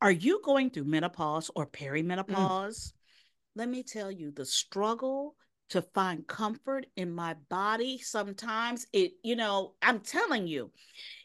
Are 0.00 0.10
you 0.10 0.40
going 0.44 0.70
through 0.70 0.84
menopause 0.84 1.50
or 1.54 1.66
mm. 1.66 1.72
perimenopause? 1.72 2.92
Let 3.56 3.68
me 3.68 3.82
tell 3.82 4.10
you 4.10 4.32
the 4.32 4.44
struggle 4.44 5.36
to 5.70 5.82
find 5.82 6.26
comfort 6.26 6.86
in 6.96 7.12
my 7.12 7.34
body 7.48 7.98
sometimes 7.98 8.86
it 8.92 9.12
you 9.22 9.34
know 9.34 9.74
i'm 9.82 10.00
telling 10.00 10.46
you 10.46 10.70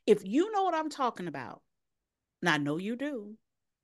if 0.07 0.25
you 0.25 0.51
know 0.51 0.63
what 0.63 0.73
i'm 0.73 0.89
talking 0.89 1.27
about 1.27 1.61
and 2.41 2.49
i 2.49 2.57
know 2.57 2.77
you 2.77 2.95
do 2.95 3.35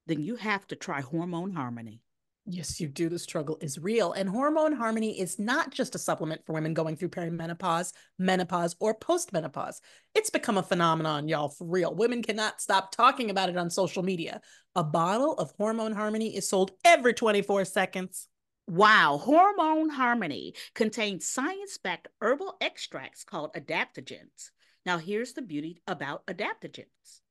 then 0.07 0.21
you 0.21 0.35
have 0.35 0.65
to 0.65 0.75
try 0.75 1.01
hormone 1.01 1.51
harmony 1.51 2.01
Yes, 2.47 2.79
you 2.79 2.87
do. 2.87 3.09
The 3.09 3.17
struggle 3.17 3.57
is 3.59 3.79
real. 3.79 4.11
And 4.11 4.29
Hormone 4.29 4.73
Harmony 4.73 5.19
is 5.19 5.39
not 5.39 5.71
just 5.71 5.95
a 5.95 5.99
supplement 5.99 6.45
for 6.45 6.53
women 6.53 6.75
going 6.75 6.95
through 6.95 7.09
perimenopause, 7.09 7.91
menopause, 8.19 8.75
or 8.79 8.93
postmenopause. 8.93 9.81
It's 10.13 10.29
become 10.29 10.59
a 10.59 10.63
phenomenon, 10.63 11.27
y'all, 11.27 11.49
for 11.49 11.65
real. 11.65 11.95
Women 11.95 12.21
cannot 12.21 12.61
stop 12.61 12.91
talking 12.91 13.31
about 13.31 13.49
it 13.49 13.57
on 13.57 13.71
social 13.71 14.03
media. 14.03 14.41
A 14.75 14.83
bottle 14.83 15.33
of 15.33 15.53
Hormone 15.57 15.93
Harmony 15.93 16.35
is 16.35 16.47
sold 16.47 16.71
every 16.85 17.15
24 17.15 17.65
seconds. 17.65 18.27
Wow, 18.67 19.17
Hormone 19.17 19.89
Harmony 19.89 20.53
contains 20.75 21.27
science 21.27 21.79
backed 21.83 22.09
herbal 22.21 22.57
extracts 22.61 23.23
called 23.23 23.53
adaptogens. 23.55 24.51
Now, 24.85 24.99
here's 24.99 25.33
the 25.33 25.41
beauty 25.41 25.81
about 25.87 26.27
adaptogens 26.27 27.21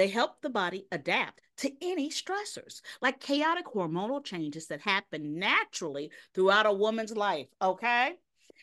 they 0.00 0.08
help 0.08 0.40
the 0.40 0.48
body 0.48 0.86
adapt 0.90 1.42
to 1.58 1.70
any 1.82 2.08
stressors, 2.08 2.80
like 3.02 3.20
chaotic 3.20 3.66
hormonal 3.66 4.24
changes 4.24 4.66
that 4.68 4.80
happen 4.80 5.38
naturally 5.38 6.10
throughout 6.34 6.64
a 6.64 6.72
woman's 6.72 7.14
life. 7.14 7.48
Okay. 7.60 8.14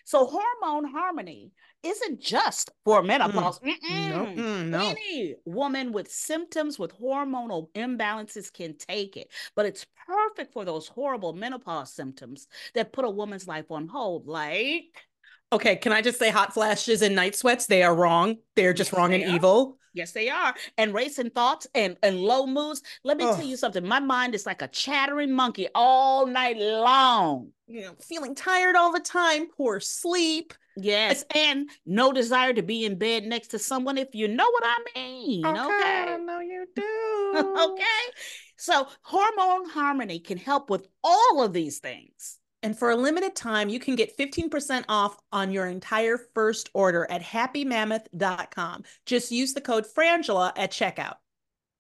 So, 0.04 0.26
hormone 0.26 0.90
harmony 0.90 1.52
isn't 1.84 2.20
just 2.20 2.72
for 2.84 3.04
menopause. 3.04 3.60
Mm, 3.60 4.10
no, 4.10 4.42
mm, 4.42 4.68
no. 4.70 4.90
Any 4.90 5.36
woman 5.46 5.92
with 5.92 6.12
symptoms 6.12 6.80
with 6.80 6.98
hormonal 6.98 7.70
imbalances 7.74 8.52
can 8.52 8.76
take 8.76 9.16
it, 9.16 9.32
but 9.56 9.68
it's 9.68 9.86
perfect 10.08 10.54
for 10.54 10.66
those 10.66 10.88
horrible 10.88 11.34
menopause 11.34 11.94
symptoms 11.94 12.48
that 12.74 12.94
put 12.94 13.06
a 13.06 13.10
woman's 13.10 13.48
life 13.48 13.70
on 13.70 13.88
hold, 13.88 14.28
like. 14.28 15.06
Okay, 15.52 15.76
can 15.76 15.92
I 15.92 16.02
just 16.02 16.18
say 16.18 16.32
hot 16.32 16.54
flashes 16.54 17.04
and 17.04 17.16
night 17.16 17.36
sweats? 17.36 17.68
They 17.68 17.84
are 17.84 17.94
wrong. 17.94 18.38
They're 18.56 18.74
just 18.74 18.92
wrong 18.92 19.12
they 19.12 19.22
and 19.22 19.36
evil. 19.36 19.78
Yes, 19.98 20.12
they 20.12 20.30
are. 20.30 20.54
And 20.78 20.94
racing 20.94 21.32
thoughts 21.32 21.66
and, 21.74 21.98
and 22.04 22.20
low 22.20 22.46
moods. 22.46 22.84
Let 23.04 23.18
me 23.18 23.26
Ugh. 23.26 23.36
tell 23.36 23.46
you 23.46 23.58
something. 23.58 23.86
My 23.86 24.00
mind 24.00 24.36
is 24.36 24.46
like 24.46 24.62
a 24.62 24.68
chattering 24.68 25.32
monkey 25.32 25.68
all 25.74 26.28
night 26.28 26.58
long. 26.58 27.50
You 27.68 27.82
know, 27.82 27.96
feeling 28.00 28.36
tired 28.36 28.76
all 28.76 28.94
the 28.94 29.00
time, 29.00 29.48
poor 29.58 29.80
sleep. 29.80 30.54
Yes. 30.78 31.26
And 31.34 31.70
no 31.88 32.14
desire 32.14 32.54
to 32.54 32.62
be 32.62 32.86
in 32.86 32.98
bed 33.00 33.24
next 33.26 33.48
to 33.50 33.60
someone, 33.60 33.98
if 33.98 34.14
you 34.14 34.28
know 34.28 34.48
what 34.50 34.64
I 34.64 34.78
mean. 34.96 35.44
I 35.46 35.52
Okay. 35.66 36.14
I 36.14 36.18
know 36.18 36.40
you 36.40 36.68
do. 36.76 37.72
okay. 37.74 38.14
So, 38.58 38.88
hormone 39.02 39.70
harmony 39.70 40.20
can 40.20 40.38
help 40.38 40.70
with 40.70 40.88
all 41.04 41.44
of 41.44 41.54
these 41.54 41.80
things. 41.80 42.38
And 42.68 42.78
for 42.78 42.90
a 42.90 42.98
limited 42.98 43.34
time, 43.34 43.70
you 43.70 43.80
can 43.80 43.96
get 43.96 44.18
15% 44.18 44.84
off 44.90 45.18
on 45.32 45.54
your 45.54 45.68
entire 45.68 46.18
first 46.18 46.70
order 46.74 47.08
at 47.10 47.22
happymammoth.com. 47.22 48.84
Just 49.06 49.32
use 49.32 49.54
the 49.54 49.62
code 49.62 49.86
FRANGELA 49.88 50.52
at 50.58 50.74
checkout. 50.74 51.16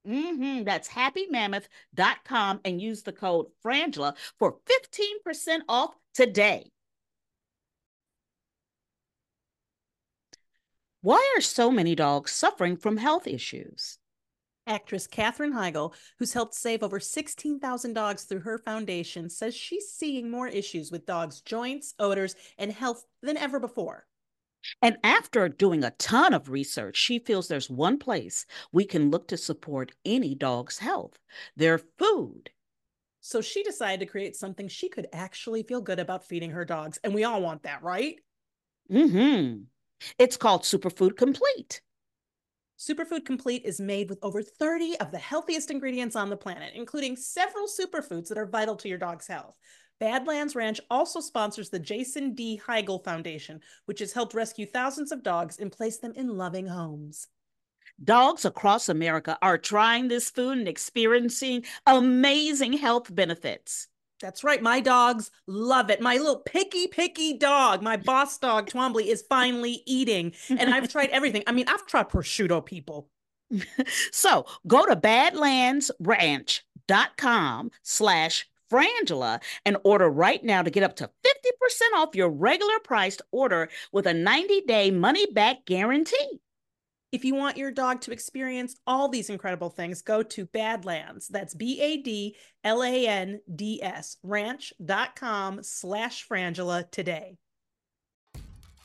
hmm 0.05 0.63
That's 0.63 0.87
happymammoth.com 0.87 2.61
and 2.63 2.81
use 2.81 3.03
the 3.03 3.11
code 3.11 3.47
Frangela 3.61 4.15
for 4.39 4.59
15% 5.25 5.59
off 5.67 5.93
today. 6.13 6.71
Why 11.01 11.33
are 11.35 11.41
so 11.41 11.69
many 11.69 11.95
dogs 11.95 12.31
suffering 12.31 12.77
from 12.77 12.95
health 12.95 13.27
issues? 13.27 13.97
Actress 14.67 15.07
Katherine 15.07 15.53
Heigl, 15.53 15.95
who's 16.19 16.33
helped 16.33 16.53
save 16.53 16.83
over 16.83 16.99
16,000 16.99 17.93
dogs 17.93 18.23
through 18.25 18.41
her 18.41 18.57
foundation, 18.59 19.29
says 19.29 19.55
she's 19.55 19.91
seeing 19.91 20.29
more 20.29 20.47
issues 20.47 20.91
with 20.91 21.05
dogs' 21.05 21.41
joints, 21.41 21.93
odors, 21.97 22.35
and 22.57 22.71
health 22.71 23.05
than 23.21 23.37
ever 23.37 23.59
before. 23.59 24.07
And 24.81 24.97
after 25.03 25.47
doing 25.49 25.83
a 25.83 25.91
ton 25.91 26.33
of 26.33 26.49
research, 26.49 26.97
she 26.97 27.19
feels 27.19 27.47
there's 27.47 27.69
one 27.69 27.99
place 27.99 28.47
we 28.71 28.85
can 28.85 29.11
look 29.11 29.27
to 29.27 29.37
support 29.37 29.91
any 30.03 30.33
dog's 30.33 30.79
health 30.79 31.19
their 31.55 31.77
food. 31.77 32.49
So 33.21 33.41
she 33.41 33.63
decided 33.63 33.99
to 34.05 34.11
create 34.11 34.35
something 34.35 34.67
she 34.67 34.89
could 34.89 35.07
actually 35.13 35.63
feel 35.63 35.81
good 35.81 35.99
about 35.99 36.25
feeding 36.25 36.51
her 36.51 36.65
dogs. 36.65 36.99
And 37.03 37.13
we 37.13 37.23
all 37.25 37.41
want 37.41 37.63
that, 37.63 37.83
right? 37.83 38.17
hmm 38.89 39.63
It's 40.19 40.37
called 40.37 40.63
Superfood 40.63 41.17
Complete. 41.17 41.81
Superfood 42.77 43.25
Complete 43.25 43.63
is 43.65 43.79
made 43.79 44.07
with 44.07 44.19
over 44.21 44.43
30 44.43 44.99
of 44.99 45.09
the 45.09 45.17
healthiest 45.17 45.71
ingredients 45.71 46.15
on 46.15 46.29
the 46.29 46.37
planet, 46.37 46.73
including 46.75 47.15
several 47.15 47.65
superfoods 47.65 48.27
that 48.27 48.37
are 48.37 48.45
vital 48.45 48.75
to 48.75 48.87
your 48.87 48.99
dog's 48.99 49.25
health. 49.25 49.55
Badlands 49.99 50.55
Ranch 50.55 50.79
also 50.91 51.19
sponsors 51.19 51.71
the 51.71 51.79
Jason 51.79 52.35
D. 52.35 52.61
Heigl 52.63 53.03
Foundation, 53.03 53.61
which 53.85 53.99
has 53.99 54.13
helped 54.13 54.35
rescue 54.35 54.67
thousands 54.67 55.11
of 55.11 55.23
dogs 55.23 55.57
and 55.57 55.71
place 55.71 55.97
them 55.97 56.13
in 56.15 56.37
loving 56.37 56.67
homes. 56.67 57.27
Dogs 58.03 58.45
across 58.45 58.89
America 58.89 59.39
are 59.41 59.57
trying 59.57 60.07
this 60.07 60.29
food 60.29 60.59
and 60.59 60.67
experiencing 60.67 61.65
amazing 61.87 62.73
health 62.73 63.13
benefits. 63.13 63.87
That's 64.21 64.43
right, 64.43 64.61
my 64.61 64.79
dogs 64.79 65.29
love 65.45 65.91
it. 65.91 66.01
My 66.01 66.17
little 66.17 66.39
picky, 66.39 66.87
picky 66.87 67.37
dog, 67.37 67.83
my 67.83 67.97
boss 67.97 68.37
dog, 68.37 68.69
Twombly, 68.69 69.05
is 69.05 69.23
finally 69.29 69.83
eating. 69.85 70.33
And 70.49 70.73
I've 70.73 70.89
tried 70.89 71.09
everything. 71.11 71.43
I 71.45 71.51
mean, 71.51 71.67
I've 71.67 71.85
tried 71.85 72.09
prosciutto, 72.09 72.65
people. 72.65 73.09
So 74.11 74.45
go 74.65 74.85
to 74.85 74.95
badlandsranch.com 74.95 77.71
slash 77.83 78.47
Frangela 78.69 79.41
and 79.65 79.77
order 79.83 80.09
right 80.09 80.43
now 80.43 80.61
to 80.61 80.69
get 80.69 80.83
up 80.83 80.95
to 80.97 81.05
50% 81.05 81.09
off 81.95 82.15
your 82.15 82.29
regular 82.29 82.79
priced 82.83 83.21
order 83.31 83.69
with 83.91 84.05
a 84.07 84.13
90 84.13 84.61
day 84.61 84.91
money 84.91 85.25
back 85.27 85.65
guarantee. 85.65 86.39
If 87.11 87.23
you 87.23 87.35
want 87.35 87.55
your 87.55 87.71
dog 87.71 88.01
to 88.01 88.11
experience 88.11 88.75
all 88.85 89.07
these 89.07 89.29
incredible 89.29 89.69
things, 89.69 90.01
go 90.01 90.23
to 90.23 90.45
Badlands. 90.45 91.29
That's 91.29 91.53
B 91.53 91.79
A 91.81 91.97
D 91.97 92.35
L 92.65 92.83
A 92.83 93.07
N 93.07 93.39
D 93.53 93.81
S 93.81 94.17
ranch.com 94.23 95.63
slash 95.63 96.27
Frangela 96.27 96.89
today. 96.91 97.37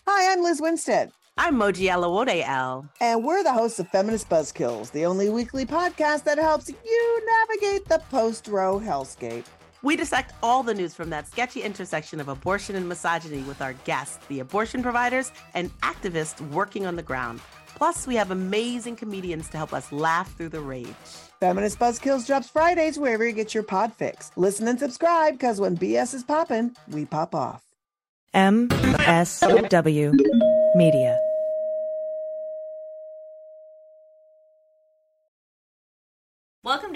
Hi, 0.07 0.33
I'm 0.33 0.43
Liz 0.43 0.61
Winstead, 0.61 1.11
I'm 1.37 1.57
Moji 1.57 1.89
Alawode-El. 1.89 2.89
and 3.01 3.25
we're 3.25 3.43
the 3.43 3.53
hosts 3.53 3.81
of 3.81 3.89
Feminist 3.89 4.29
Buzzkills, 4.29 4.93
the 4.93 5.05
only 5.07 5.29
weekly 5.29 5.65
podcast 5.67 6.23
that 6.25 6.39
helps 6.39 6.69
you 6.69 7.27
navigate 7.27 7.89
the 7.89 7.99
post 8.11 8.47
Roe 8.47 8.79
hellscape. 8.79 9.45
We 9.83 9.97
dissect 9.97 10.35
all 10.45 10.63
the 10.63 10.75
news 10.75 10.95
from 10.95 11.11
that 11.11 11.27
sketchy 11.27 11.63
intersection 11.63 12.21
of 12.21 12.29
abortion 12.29 12.77
and 12.77 12.89
misogyny 12.89 13.43
with 13.43 13.61
our 13.61 13.73
guests, 13.85 14.25
the 14.29 14.39
abortion 14.39 14.81
providers 14.81 15.33
and 15.55 15.73
activists 15.81 16.41
working 16.53 16.87
on 16.87 16.95
the 16.95 17.03
ground. 17.03 17.41
Plus, 17.75 18.07
we 18.07 18.15
have 18.15 18.31
amazing 18.31 18.97
comedians 18.97 19.49
to 19.49 19.57
help 19.57 19.73
us 19.73 19.91
laugh 19.93 20.33
through 20.37 20.51
the 20.51 20.61
rage. 20.61 20.87
Feminist 21.41 21.79
Buzzkills 21.79 22.27
drops 22.27 22.49
Fridays 22.49 22.99
wherever 22.99 23.27
you 23.27 23.33
get 23.33 23.55
your 23.55 23.65
pod 23.65 23.93
fix. 23.93 24.31
Listen 24.37 24.69
and 24.69 24.79
subscribe, 24.79 25.35
because 25.35 25.61
when 25.61 25.77
BS 25.77 26.15
is 26.15 26.23
popping, 26.23 26.77
we 26.89 27.05
pop 27.05 27.35
off. 27.35 27.63
MSW 28.35 30.15
Media. 30.75 31.19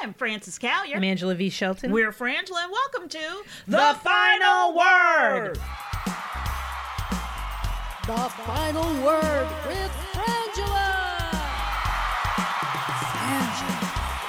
Hi, 0.00 0.06
I'm 0.06 0.14
Frances 0.14 0.58
Callier. 0.58 0.96
I'm 0.96 1.04
Angela 1.04 1.34
V. 1.34 1.50
Shelton. 1.50 1.92
We're 1.92 2.10
Frangela, 2.10 2.62
and 2.62 2.72
welcome 2.72 3.06
to 3.10 3.42
The 3.68 3.98
Final 4.02 4.74
Word. 4.74 5.58
The 8.06 8.16
final 8.46 9.04
word 9.04 9.48
with 9.66 9.92
Frangela. 10.14 10.88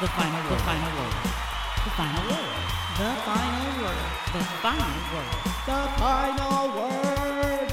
the 0.02 0.08
final 0.08 0.44
word. 0.44 0.52
The 0.52 0.64
final 0.68 0.92
word. 1.00 1.16
The 1.86 1.92
final 1.96 2.24
word. 2.28 2.52
The 2.98 3.16
final 3.24 3.72
word. 3.82 4.12
The 4.34 4.44
final 4.60 5.00
word. 5.14 5.32
The 5.68 5.80
final 5.96 6.68
word. 6.76 7.72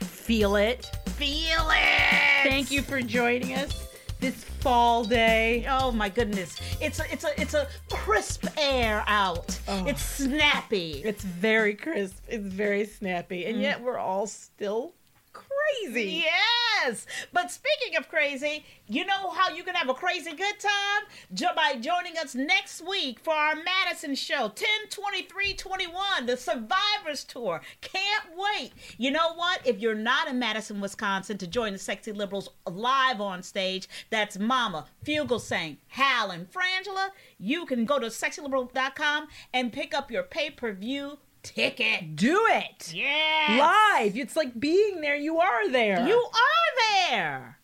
Feel 0.00 0.56
it. 0.56 0.90
Feel 1.20 1.68
it. 1.68 2.48
Thank 2.48 2.70
you 2.70 2.80
for 2.80 3.02
joining 3.02 3.52
us 3.52 3.88
this 4.20 4.42
fall 4.42 5.04
day. 5.04 5.66
Oh 5.68 5.92
my 5.92 6.08
goodness! 6.08 6.56
It's 6.80 6.98
a 6.98 7.12
it's 7.12 7.24
a 7.24 7.38
it's 7.38 7.52
a 7.52 7.68
crisp 7.90 8.46
air 8.56 9.04
out. 9.06 9.60
Oh. 9.68 9.84
It's 9.84 10.00
snappy. 10.00 11.02
It's 11.04 11.22
very 11.22 11.74
crisp. 11.74 12.24
It's 12.26 12.42
very 12.42 12.86
snappy. 12.86 13.44
And 13.44 13.58
mm. 13.58 13.60
yet 13.60 13.82
we're 13.82 13.98
all 13.98 14.26
still 14.26 14.94
crazy. 15.40 16.24
Yes. 16.24 17.06
But 17.32 17.50
speaking 17.50 17.96
of 17.96 18.08
crazy, 18.08 18.64
you 18.86 19.04
know 19.04 19.30
how 19.30 19.50
you 19.50 19.62
can 19.62 19.74
have 19.74 19.88
a 19.88 19.94
crazy 19.94 20.34
good 20.34 20.58
time? 20.58 21.54
By 21.54 21.74
joining 21.74 22.16
us 22.16 22.34
next 22.34 22.86
week 22.86 23.18
for 23.20 23.34
our 23.34 23.54
Madison 23.54 24.14
show, 24.14 24.48
10 24.54 24.68
23 24.88 25.54
21, 25.54 26.26
the 26.26 26.36
Survivors 26.36 27.24
Tour. 27.26 27.60
Can't 27.80 28.24
wait. 28.36 28.72
You 28.98 29.10
know 29.10 29.34
what? 29.34 29.60
If 29.66 29.78
you're 29.80 29.94
not 29.94 30.28
in 30.28 30.38
Madison, 30.38 30.80
Wisconsin 30.80 31.38
to 31.38 31.46
join 31.46 31.72
the 31.72 31.78
Sexy 31.78 32.12
Liberals 32.12 32.50
live 32.66 33.20
on 33.20 33.42
stage, 33.42 33.88
that's 34.10 34.38
Mama, 34.38 34.86
Fugelsang, 35.04 35.76
Hal, 35.88 36.30
and 36.30 36.50
Frangela, 36.50 37.10
you 37.38 37.66
can 37.66 37.84
go 37.84 37.98
to 37.98 38.06
sexyliberal.com 38.06 39.28
and 39.52 39.72
pick 39.72 39.94
up 39.94 40.10
your 40.10 40.22
pay 40.22 40.50
per 40.50 40.72
view 40.72 41.18
ticket. 41.42 42.16
Do 42.16 42.46
it. 42.50 42.92
Yeah. 42.94 43.70
Live. 43.98 44.16
It's 44.16 44.36
like 44.36 44.58
being 44.58 45.00
there. 45.00 45.16
You 45.16 45.38
are 45.38 45.68
there. 45.70 46.06
You 46.06 46.14
are 46.16 47.10
there. 47.10 47.56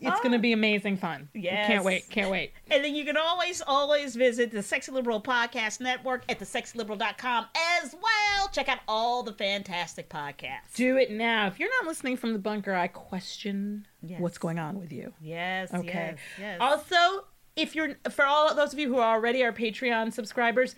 It's 0.00 0.20
going 0.20 0.32
to 0.32 0.38
be 0.38 0.52
amazing 0.52 0.96
fun. 0.98 1.28
Yes. 1.34 1.66
Can't 1.66 1.84
wait. 1.84 2.08
Can't 2.10 2.30
wait. 2.30 2.52
And 2.70 2.84
then 2.84 2.94
you 2.94 3.04
can 3.04 3.16
always, 3.16 3.60
always 3.66 4.14
visit 4.14 4.50
the 4.50 4.62
Sexy 4.62 4.92
Liberal 4.92 5.20
Podcast 5.20 5.80
Network 5.80 6.22
at 6.28 6.38
thesexyliberal.com 6.38 7.46
as 7.82 7.94
well. 7.94 8.48
Check 8.52 8.68
out 8.68 8.78
all 8.86 9.22
the 9.22 9.32
fantastic 9.32 10.08
podcasts. 10.08 10.74
Do 10.74 10.96
it 10.96 11.10
now. 11.10 11.46
If 11.46 11.58
you're 11.58 11.70
not 11.80 11.88
listening 11.88 12.16
from 12.16 12.32
the 12.32 12.38
bunker, 12.38 12.74
I 12.74 12.88
question 12.88 13.86
Yes. 14.02 14.20
what's 14.20 14.38
going 14.38 14.58
on 14.58 14.78
with 14.78 14.92
you. 14.92 15.12
Yes, 15.20 15.72
Okay. 15.72 16.14
yes, 16.16 16.18
yes. 16.38 16.58
Also, 16.60 17.26
if 17.56 17.74
you're 17.74 17.94
for 18.10 18.24
all 18.26 18.54
those 18.54 18.72
of 18.72 18.78
you 18.78 18.88
who 18.88 18.98
are 18.98 19.14
already 19.14 19.42
our 19.44 19.52
Patreon 19.52 20.12
subscribers, 20.12 20.74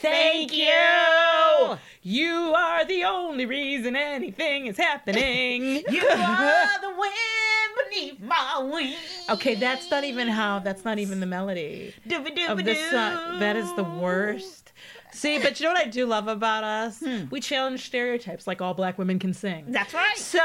thank, 0.00 0.52
you. 0.52 1.78
You 2.02 2.54
are 2.56 2.84
the 2.84 3.04
only 3.04 3.46
reason 3.46 3.96
anything 3.96 4.66
is 4.66 4.76
happening. 4.76 5.62
you 5.90 6.06
are 6.06 6.80
the 6.80 6.94
wind 6.98 7.74
beneath 7.90 8.20
my 8.20 8.58
wings. 8.72 8.96
okay, 9.30 9.54
that's 9.54 9.90
not 9.90 10.04
even 10.04 10.28
how. 10.28 10.58
That's 10.58 10.84
not 10.84 10.98
even 10.98 11.20
the 11.20 11.26
melody 11.26 11.94
of 12.10 12.64
this 12.64 12.90
song. 12.90 13.40
That 13.40 13.56
is 13.56 13.72
the 13.74 13.84
worst. 13.84 14.63
See, 15.14 15.38
but 15.38 15.58
you 15.58 15.64
know 15.66 15.72
what 15.72 15.86
I 15.86 15.88
do 15.88 16.06
love 16.06 16.28
about 16.28 16.64
us? 16.64 17.02
We 17.30 17.40
challenge 17.40 17.86
stereotypes 17.86 18.46
like 18.46 18.60
all 18.60 18.74
black 18.74 18.98
women 18.98 19.18
can 19.18 19.32
sing. 19.32 19.66
That's 19.68 19.94
right. 19.94 20.18
So 20.18 20.40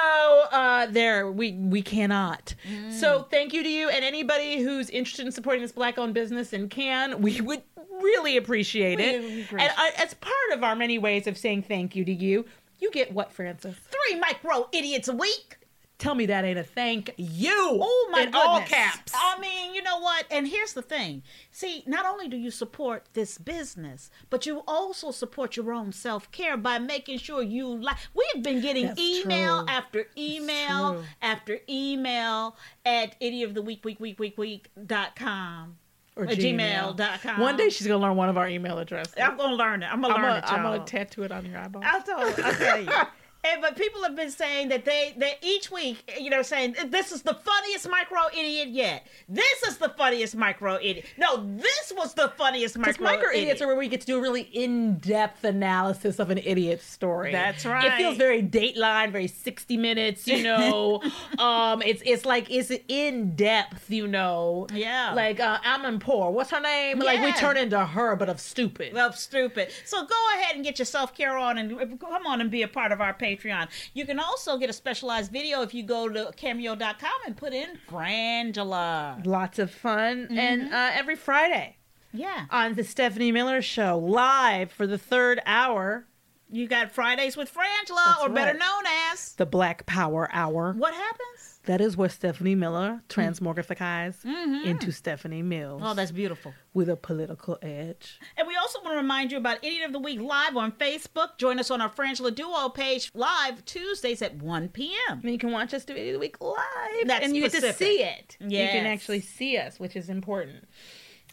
uh, 0.51 0.85
there, 0.85 1.31
we 1.31 1.53
we 1.53 1.81
cannot. 1.81 2.53
So 2.91 3.23
thank 3.23 3.53
you 3.53 3.63
to 3.63 3.69
you 3.69 3.89
and 3.89 4.05
anybody 4.05 4.61
who's 4.61 4.89
interested 4.89 5.25
in 5.25 5.31
supporting 5.31 5.61
this 5.61 5.71
black-owned 5.71 6.13
business 6.13 6.53
and 6.53 6.69
can. 6.69 7.21
We 7.21 7.41
would 7.41 7.63
really 8.01 8.37
appreciate 8.37 8.99
it. 8.99 9.21
Really 9.21 9.47
And 9.51 9.71
uh, 9.77 9.89
as 9.97 10.13
part 10.15 10.35
of 10.53 10.63
our 10.63 10.75
many 10.75 10.97
ways 10.97 11.27
of 11.27 11.37
saying 11.37 11.63
thank 11.63 11.95
you 11.95 12.05
to 12.05 12.13
you, 12.13 12.45
you 12.79 12.91
get 12.91 13.11
what, 13.11 13.31
Francis? 13.31 13.75
Three 13.89 14.19
micro 14.19 14.69
idiots 14.71 15.07
a 15.07 15.13
week. 15.13 15.57
Tell 15.99 16.15
me 16.15 16.25
that 16.27 16.45
ain't 16.45 16.57
a 16.57 16.63
thank 16.63 17.13
you. 17.17 17.51
Oh 17.53 18.09
my 18.09 18.19
in 18.21 18.25
goodness. 18.31 18.41
all 18.47 18.61
caps. 18.61 19.11
I 19.13 19.37
mean, 19.39 19.75
you 19.75 19.83
know 19.83 19.99
what? 19.99 20.25
And 20.31 20.47
here's 20.47 20.71
the 20.71 20.81
thing. 20.81 21.23
See, 21.51 21.83
not 21.85 22.05
only 22.05 22.29
do 22.29 22.37
you 22.37 22.51
support 22.51 23.07
this 23.13 23.37
business, 23.37 24.09
but 24.29 24.45
you 24.45 24.63
also 24.65 25.11
support 25.11 25.57
your 25.57 25.73
own 25.73 25.91
self-care 25.91 26.55
by 26.55 26.79
making 26.79 27.17
sure 27.17 27.43
you 27.43 27.67
like 27.67 27.97
we've 28.13 28.41
been 28.41 28.61
getting 28.61 28.87
That's 28.87 28.99
email 29.01 29.65
true. 29.65 29.75
after 29.75 30.07
email 30.17 31.03
after 31.21 31.59
email 31.67 32.55
at 32.85 33.17
idiot 33.19 33.49
of 33.49 33.55
the 33.55 33.61
week 33.61 33.83
week 33.83 33.99
week 33.99 34.19
week 34.19 34.37
week 34.37 34.69
dot 34.85 35.17
com 35.17 35.75
or 36.15 36.23
uh, 36.23 36.27
gmail.com. 36.29 37.39
One 37.41 37.57
day 37.57 37.69
she's 37.69 37.87
gonna 37.87 37.99
learn 38.01 38.15
one 38.15 38.29
of 38.29 38.37
our 38.37 38.47
email 38.47 38.77
addresses. 38.79 39.15
I'm 39.21 39.35
gonna 39.35 39.55
learn 39.55 39.83
it. 39.83 39.87
I'm 39.91 40.01
gonna 40.01 40.13
I'm 40.13 40.21
learn 40.21 40.31
gonna, 40.31 40.45
it. 40.45 40.53
I'm 40.53 40.63
gonna 40.63 40.85
tattoo 40.85 41.23
it 41.23 41.31
on 41.33 41.45
your 41.45 41.57
eyeball. 41.59 41.81
I'll 41.85 42.01
tell, 42.01 42.19
I'll 42.19 42.33
tell 42.53 42.81
you. 42.81 42.89
And, 43.41 43.61
but 43.61 43.77
people 43.77 44.03
have 44.03 44.17
been 44.17 44.31
saying 44.31 44.67
that 44.67 44.83
they 44.83 45.13
that 45.17 45.35
each 45.41 45.71
week, 45.71 46.11
you 46.19 46.29
know, 46.29 46.41
saying 46.41 46.75
this 46.87 47.13
is 47.13 47.21
the 47.21 47.33
funniest 47.33 47.89
micro 47.89 48.19
idiot 48.37 48.67
yet. 48.67 49.07
This 49.29 49.63
is 49.63 49.77
the 49.77 49.89
funniest 49.89 50.35
micro 50.35 50.75
idiot. 50.75 51.05
No, 51.17 51.37
this 51.55 51.93
was 51.95 52.13
the 52.13 52.29
funniest 52.37 52.77
Because 52.77 52.99
micro, 52.99 53.17
micro 53.17 53.33
idiots 53.33 53.61
are 53.61 53.67
where 53.67 53.77
we 53.77 53.87
get 53.87 54.01
to 54.01 54.07
do 54.07 54.17
a 54.17 54.21
really 54.21 54.41
in-depth 54.41 55.45
analysis 55.45 56.19
of 56.19 56.31
an 56.31 56.37
idiot 56.39 56.81
story. 56.81 57.31
That's 57.31 57.65
right. 57.65 57.85
It 57.85 57.95
feels 57.95 58.17
very 58.17 58.43
Dateline, 58.43 59.13
very 59.13 59.27
sixty 59.27 59.77
minutes. 59.77 60.27
You 60.27 60.43
know, 60.43 61.01
um, 61.37 61.81
it's 61.81 62.03
it's 62.05 62.25
like 62.25 62.51
it's 62.51 62.71
in 62.89 63.37
depth. 63.37 63.89
You 63.89 64.07
know, 64.07 64.67
Yeah. 64.73 65.13
Like 65.13 65.39
uh, 65.39 65.59
I'm 65.63 65.99
poor. 65.99 66.29
What's 66.31 66.51
her 66.51 66.59
name? 66.59 66.99
Like 66.99 67.21
we 67.21 67.31
turn 67.33 67.55
into 67.55 67.79
her, 67.85 68.17
but 68.17 68.27
of 68.27 68.41
stupid. 68.41 68.97
Of 68.97 69.17
stupid. 69.17 69.71
So 69.85 70.05
go 70.05 70.15
ahead 70.35 70.55
and 70.55 70.63
get 70.65 70.77
your 70.77 70.85
self 70.85 71.15
care 71.15 71.37
on 71.37 71.57
and 71.57 71.99
come 72.01 72.27
on 72.27 72.41
and 72.41 72.51
be 72.51 72.63
a 72.63 72.67
part 72.67 72.91
of 72.91 72.99
our 72.99 73.13
Patreon. 73.37 73.67
You 73.93 74.05
can 74.05 74.19
also 74.19 74.57
get 74.57 74.69
a 74.69 74.73
specialized 74.73 75.31
video 75.31 75.61
if 75.61 75.73
you 75.73 75.83
go 75.83 76.09
to 76.09 76.31
cameo.com 76.35 77.11
and 77.25 77.35
put 77.37 77.53
in 77.53 77.77
Frangela. 77.89 79.25
Lots 79.25 79.59
of 79.59 79.71
fun, 79.71 80.25
Mm-hmm. 80.25 80.37
and 80.37 80.73
uh, 80.73 80.91
every 80.93 81.15
Friday 81.15 81.77
Yeah. 82.13 82.45
on 82.49 82.75
the 82.75 82.83
Stephanie 82.83 83.31
Miller 83.31 83.61
Show 83.61 83.97
live 83.97 84.71
for 84.71 84.87
the 84.87 84.97
third 84.97 85.41
hour, 85.45 86.05
You 86.51 86.67
got 86.67 86.91
Fridays 86.91 87.37
with 87.37 87.53
Frangela, 87.53 88.05
That's 88.05 88.21
or 88.21 88.29
better 88.29 88.57
known 88.57 88.83
as. 89.11 89.33
the 89.35 89.45
Black 89.45 89.85
Power 89.85 90.27
Hour. 90.33 90.73
What 90.73 90.93
happens? 90.95 91.38
That 91.65 91.81
is 91.81 91.97
where 91.97 92.09
Stephanie 92.09 92.55
Miller 92.55 93.01
mm-hmm. 93.07 93.21
transmogrifies 93.21 94.23
mm-hmm. 94.23 94.67
into 94.67 94.91
Stephanie 94.91 95.41
Mills 95.41 95.81
Oh, 95.83 95.93
that's 95.93 96.11
beautiful. 96.11 96.53
with 96.73 96.89
a 96.89 96.95
political 96.95 97.59
edge. 97.61 98.19
And 98.37 98.47
we 98.47 98.55
also 98.55 98.79
want 98.81 98.93
to 98.93 98.97
remind 98.97 99.31
you 99.31 99.37
about 99.37 99.63
Idiot 99.63 99.85
of 99.85 99.93
the 99.93 99.99
Week 99.99 100.19
live 100.19 100.55
on 100.55 100.71
Facebook. 100.71 101.37
Join 101.37 101.59
us 101.59 101.69
on 101.69 101.81
our 101.81 101.89
Frangela 101.89 102.33
Duo 102.33 102.69
page 102.69 103.11
live 103.13 103.63
Tuesdays 103.65 104.21
at 104.21 104.35
1 104.35 104.69
p.m. 104.69 105.19
And 105.21 105.31
you 105.31 105.37
can 105.37 105.51
watch 105.51 105.73
us 105.73 105.85
do 105.85 105.93
Idiot 105.93 106.09
of 106.09 106.13
the 106.13 106.19
Week 106.19 106.39
live. 106.41 106.57
That's 107.05 107.25
and 107.25 107.35
you 107.35 107.49
get 107.49 107.61
to 107.61 107.73
see 107.73 108.03
it. 108.03 108.37
You 108.39 108.67
can 108.67 108.85
actually 108.85 109.21
see 109.21 109.57
us, 109.57 109.79
which 109.79 109.95
is 109.95 110.09
important. 110.09 110.65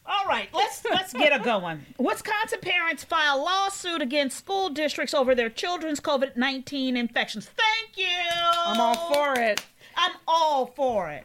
All 0.08 0.26
right, 0.26 0.48
let's 0.52 0.84
let's 0.84 1.12
get 1.12 1.32
it 1.32 1.42
going. 1.42 1.84
Wisconsin 1.98 2.60
parents 2.60 3.02
file 3.02 3.42
lawsuit 3.42 4.02
against 4.02 4.38
school 4.38 4.68
districts 4.68 5.12
over 5.12 5.34
their 5.34 5.50
children's 5.50 6.00
COVID-19 6.00 6.96
infections. 6.96 7.46
Thank 7.46 7.98
you. 7.98 8.06
I'm 8.66 8.80
all 8.80 9.12
for 9.12 9.40
it. 9.40 9.64
I'm 9.96 10.12
all 10.28 10.66
for 10.66 11.10
it. 11.10 11.24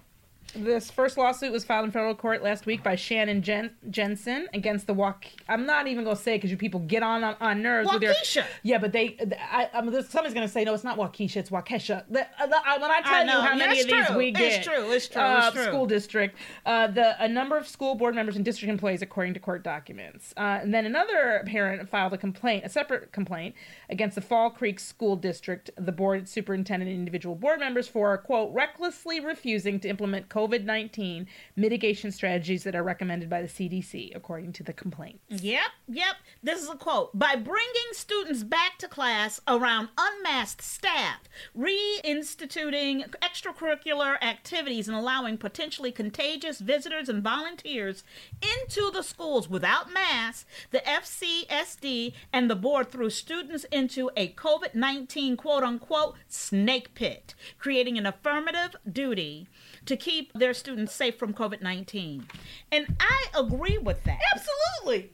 This 0.55 0.91
first 0.91 1.17
lawsuit 1.17 1.51
was 1.51 1.63
filed 1.63 1.85
in 1.85 1.91
federal 1.91 2.13
court 2.13 2.43
last 2.43 2.65
week 2.65 2.83
by 2.83 2.95
Shannon 2.95 3.41
Jen- 3.41 3.71
Jensen 3.89 4.49
against 4.53 4.85
the 4.85 4.93
Walk. 4.93 5.25
I'm 5.47 5.65
not 5.65 5.87
even 5.87 6.03
gonna 6.03 6.15
say 6.17 6.35
because 6.35 6.51
you 6.51 6.57
people 6.57 6.81
get 6.81 7.03
on 7.03 7.23
on, 7.23 7.35
on 7.39 7.61
nerves 7.61 7.89
with 7.91 8.01
your. 8.01 8.13
Waukesha. 8.13 8.43
Yeah, 8.61 8.77
but 8.77 8.91
they. 8.91 9.17
I, 9.39 9.69
I 9.73 9.81
mean, 9.81 10.03
somebody's 10.03 10.33
gonna 10.33 10.49
say 10.49 10.65
no, 10.65 10.73
it's 10.73 10.83
not 10.83 10.97
Waukesha, 10.97 11.37
it's 11.37 11.49
Waukesha. 11.49 12.03
The, 12.09 12.21
uh, 12.21 12.47
the, 12.47 12.57
when 12.81 12.91
I 12.91 13.01
tell 13.01 13.25
know. 13.25 13.35
you 13.37 13.41
how 13.41 13.55
many 13.55 13.77
it's 13.79 13.85
of 13.85 13.91
these 13.97 14.05
true. 14.07 14.17
we 14.17 14.27
It's 14.35 14.65
true. 14.65 14.91
It's 14.91 15.07
true. 15.07 15.21
uh, 15.21 15.47
It's 15.47 15.55
true. 15.55 15.63
School 15.65 15.85
district, 15.85 16.37
uh, 16.65 16.87
the 16.87 17.23
a 17.23 17.29
number 17.29 17.55
of 17.55 17.65
school 17.65 17.95
board 17.95 18.13
members 18.13 18.35
and 18.35 18.43
district 18.43 18.69
employees, 18.69 19.01
according 19.01 19.33
to 19.35 19.39
court 19.39 19.63
documents. 19.63 20.33
Uh, 20.35 20.59
and 20.61 20.73
then 20.73 20.85
another 20.85 21.43
parent 21.45 21.87
filed 21.87 22.11
a 22.11 22.17
complaint, 22.17 22.65
a 22.65 22.69
separate 22.69 23.13
complaint 23.13 23.55
against 23.89 24.15
the 24.15 24.21
Fall 24.21 24.49
Creek 24.49 24.81
School 24.81 25.15
District, 25.15 25.69
the 25.77 25.93
board 25.93 26.27
superintendent, 26.27 26.89
and 26.91 26.99
individual 26.99 27.35
board 27.35 27.61
members 27.61 27.87
for 27.87 28.17
quote 28.17 28.53
recklessly 28.53 29.21
refusing 29.21 29.79
to 29.79 29.87
implement 29.87 30.27
COVID 30.27 30.40
nineteen 30.47 31.27
mitigation 31.55 32.11
strategies 32.11 32.63
that 32.63 32.75
are 32.75 32.83
recommended 32.83 33.29
by 33.29 33.41
the 33.41 33.47
CDC, 33.47 34.15
according 34.15 34.53
to 34.53 34.63
the 34.63 34.73
complaint. 34.73 35.19
Yep, 35.29 35.71
yep. 35.87 36.15
This 36.43 36.61
is 36.61 36.69
a 36.69 36.75
quote. 36.75 37.17
By 37.17 37.35
bringing 37.35 37.91
students 37.93 38.43
back 38.43 38.77
to 38.79 38.87
class 38.87 39.39
around 39.47 39.89
unmasked 39.97 40.63
staff, 40.63 41.19
reinstituting 41.57 43.09
extracurricular 43.21 44.21
activities, 44.21 44.87
and 44.87 44.97
allowing 44.97 45.37
potentially 45.37 45.91
contagious 45.91 46.59
visitors 46.59 47.09
and 47.09 47.23
volunteers 47.23 48.03
into 48.41 48.91
the 48.91 49.03
schools 49.03 49.49
without 49.49 49.91
masks, 49.93 50.45
the 50.71 50.79
FCSD 50.79 52.13
and 52.33 52.49
the 52.49 52.55
board 52.55 52.89
threw 52.89 53.09
students 53.09 53.65
into 53.65 54.09
a 54.15 54.29
COVID 54.33 54.75
19 54.75 55.37
quote 55.37 55.63
unquote 55.63 56.15
snake 56.27 56.93
pit, 56.93 57.35
creating 57.57 57.97
an 57.97 58.05
affirmative 58.05 58.75
duty 58.91 59.47
to 59.85 59.95
keep 59.95 60.30
their 60.33 60.53
students 60.53 60.93
safe 60.93 61.17
from 61.17 61.33
COVID 61.33 61.61
19. 61.61 62.27
And 62.71 62.95
I 62.99 63.25
agree 63.39 63.77
with 63.77 64.03
that. 64.05 64.19
Absolutely. 64.33 65.11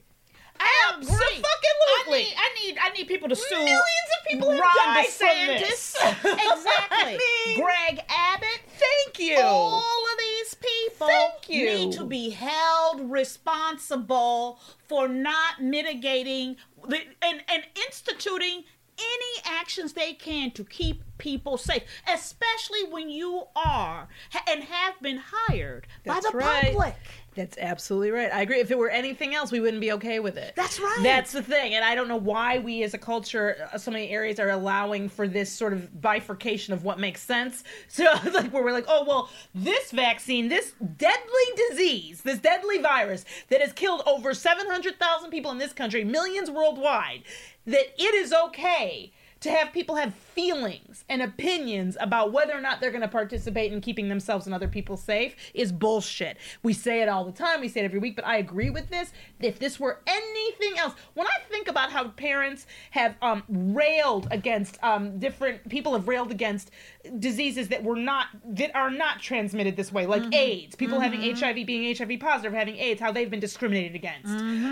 I 0.59 0.93
Absolutely. 0.95 1.17
I 1.17 2.09
need, 2.09 2.33
I 2.37 2.65
need, 2.65 2.77
I 2.81 2.89
need 2.97 3.07
people 3.07 3.29
to 3.29 3.35
sue. 3.35 3.55
Millions 3.55 3.81
of 4.19 4.27
people 4.27 4.51
have 4.51 4.59
Ron 4.59 4.95
died 4.95 5.05
from 5.07 5.27
DeSantis. 5.27 5.95
exactly. 6.23 6.97
I 6.97 7.17
mean- 7.47 7.61
Greg 7.61 8.05
Abbott. 8.09 8.61
Thank 8.69 9.19
you. 9.19 9.39
All 9.39 9.77
of 9.79 10.17
these 10.19 10.53
people 10.55 11.07
Thank 11.07 11.49
you. 11.49 11.65
need 11.65 11.91
to 11.93 12.05
be 12.05 12.29
held 12.29 13.09
responsible 13.11 14.59
for 14.87 15.07
not 15.07 15.61
mitigating 15.61 16.57
the, 16.87 16.99
and, 17.21 17.41
and 17.49 17.63
instituting 17.75 18.63
any 18.97 19.57
actions 19.59 19.93
they 19.93 20.13
can 20.13 20.51
to 20.51 20.63
keep 20.63 21.03
people 21.17 21.57
safe, 21.57 21.83
especially 22.11 22.83
when 22.89 23.09
you 23.09 23.43
are 23.55 24.07
and 24.47 24.63
have 24.63 24.99
been 25.01 25.21
hired 25.23 25.87
by 26.05 26.19
the 26.19 26.31
right. 26.35 26.71
public. 26.71 26.95
That's 27.37 27.55
absolutely 27.59 28.09
right. 28.09 28.33
I 28.33 28.41
agree. 28.41 28.59
If 28.59 28.71
it 28.71 28.77
were 28.79 28.89
anything 28.89 29.35
else, 29.35 29.51
we 29.51 29.59
wouldn't 29.59 29.79
be 29.79 29.91
okay 29.91 30.19
with 30.19 30.37
it. 30.37 30.53
That's 30.55 30.79
right. 30.79 30.99
That's 31.03 31.31
the 31.31 31.43
thing. 31.43 31.75
And 31.75 31.85
I 31.85 31.93
don't 31.93 32.07
know 32.07 32.17
why 32.17 32.57
we 32.57 32.81
as 32.81 32.95
a 32.95 32.97
culture, 32.97 33.69
uh, 33.71 33.77
so 33.77 33.91
many 33.91 34.09
areas 34.09 34.39
are 34.39 34.49
allowing 34.49 35.07
for 35.07 35.27
this 35.27 35.51
sort 35.51 35.71
of 35.71 36.01
bifurcation 36.01 36.73
of 36.73 36.83
what 36.83 36.99
makes 36.99 37.21
sense. 37.21 37.63
So, 37.89 38.05
like, 38.33 38.51
where 38.51 38.63
we're 38.63 38.73
like, 38.73 38.85
oh, 38.87 39.05
well, 39.07 39.29
this 39.53 39.91
vaccine, 39.91 40.49
this 40.49 40.73
deadly 40.97 41.69
disease, 41.69 42.21
this 42.21 42.39
deadly 42.39 42.79
virus 42.79 43.23
that 43.49 43.61
has 43.61 43.71
killed 43.71 44.01
over 44.05 44.33
700,000 44.33 45.29
people 45.29 45.51
in 45.51 45.57
this 45.57 45.73
country, 45.73 46.03
millions 46.03 46.49
worldwide, 46.49 47.23
that 47.65 47.85
it 47.97 48.13
is 48.15 48.33
okay 48.33 49.13
to 49.41 49.51
have 49.51 49.71
people 49.71 49.95
have 49.95 50.13
feelings 50.13 51.03
and 51.09 51.21
opinions 51.21 51.97
about 51.99 52.31
whether 52.31 52.53
or 52.53 52.61
not 52.61 52.79
they're 52.81 52.91
going 52.91 53.01
to 53.01 53.07
participate 53.07 53.71
in 53.71 53.81
keeping 53.81 54.09
themselves 54.09 54.45
and 54.45 54.53
other 54.55 54.67
people 54.67 54.97
safe 54.97 55.35
is 55.53 55.71
bullshit. 55.71 56.37
We 56.63 56.73
say 56.73 57.01
it 57.01 57.09
all 57.09 57.25
the 57.25 57.31
time, 57.31 57.61
we 57.61 57.67
say 57.67 57.81
it 57.81 57.85
every 57.85 57.99
week, 57.99 58.15
but 58.15 58.25
I 58.25 58.37
agree 58.37 58.69
with 58.69 58.89
this. 58.89 59.11
If 59.39 59.59
this 59.59 59.79
were 59.79 60.01
anything 60.07 60.77
else, 60.77 60.93
when 61.13 61.27
I 61.27 61.37
think 61.49 61.67
about 61.67 61.91
how 61.91 62.09
parents 62.09 62.65
have 62.91 63.15
um, 63.21 63.43
railed 63.47 64.27
against 64.31 64.81
um, 64.83 65.19
different 65.19 65.67
people 65.69 65.93
have 65.93 66.07
railed 66.07 66.31
against 66.31 66.71
diseases 67.19 67.69
that 67.69 67.83
were 67.83 67.95
not 67.95 68.27
that 68.45 68.75
are 68.75 68.89
not 68.89 69.19
transmitted 69.19 69.75
this 69.75 69.91
way, 69.91 70.05
like 70.05 70.33
AIDS, 70.33 70.75
people 70.75 70.99
having 70.99 71.21
HIV 71.35 71.65
being 71.65 71.95
HIV 71.95 72.19
positive, 72.19 72.53
having 72.53 72.77
AIDS, 72.77 72.99
how 72.99 73.11
they've 73.11 73.29
been 73.29 73.39
discriminated 73.39 73.95
against. 73.95 74.27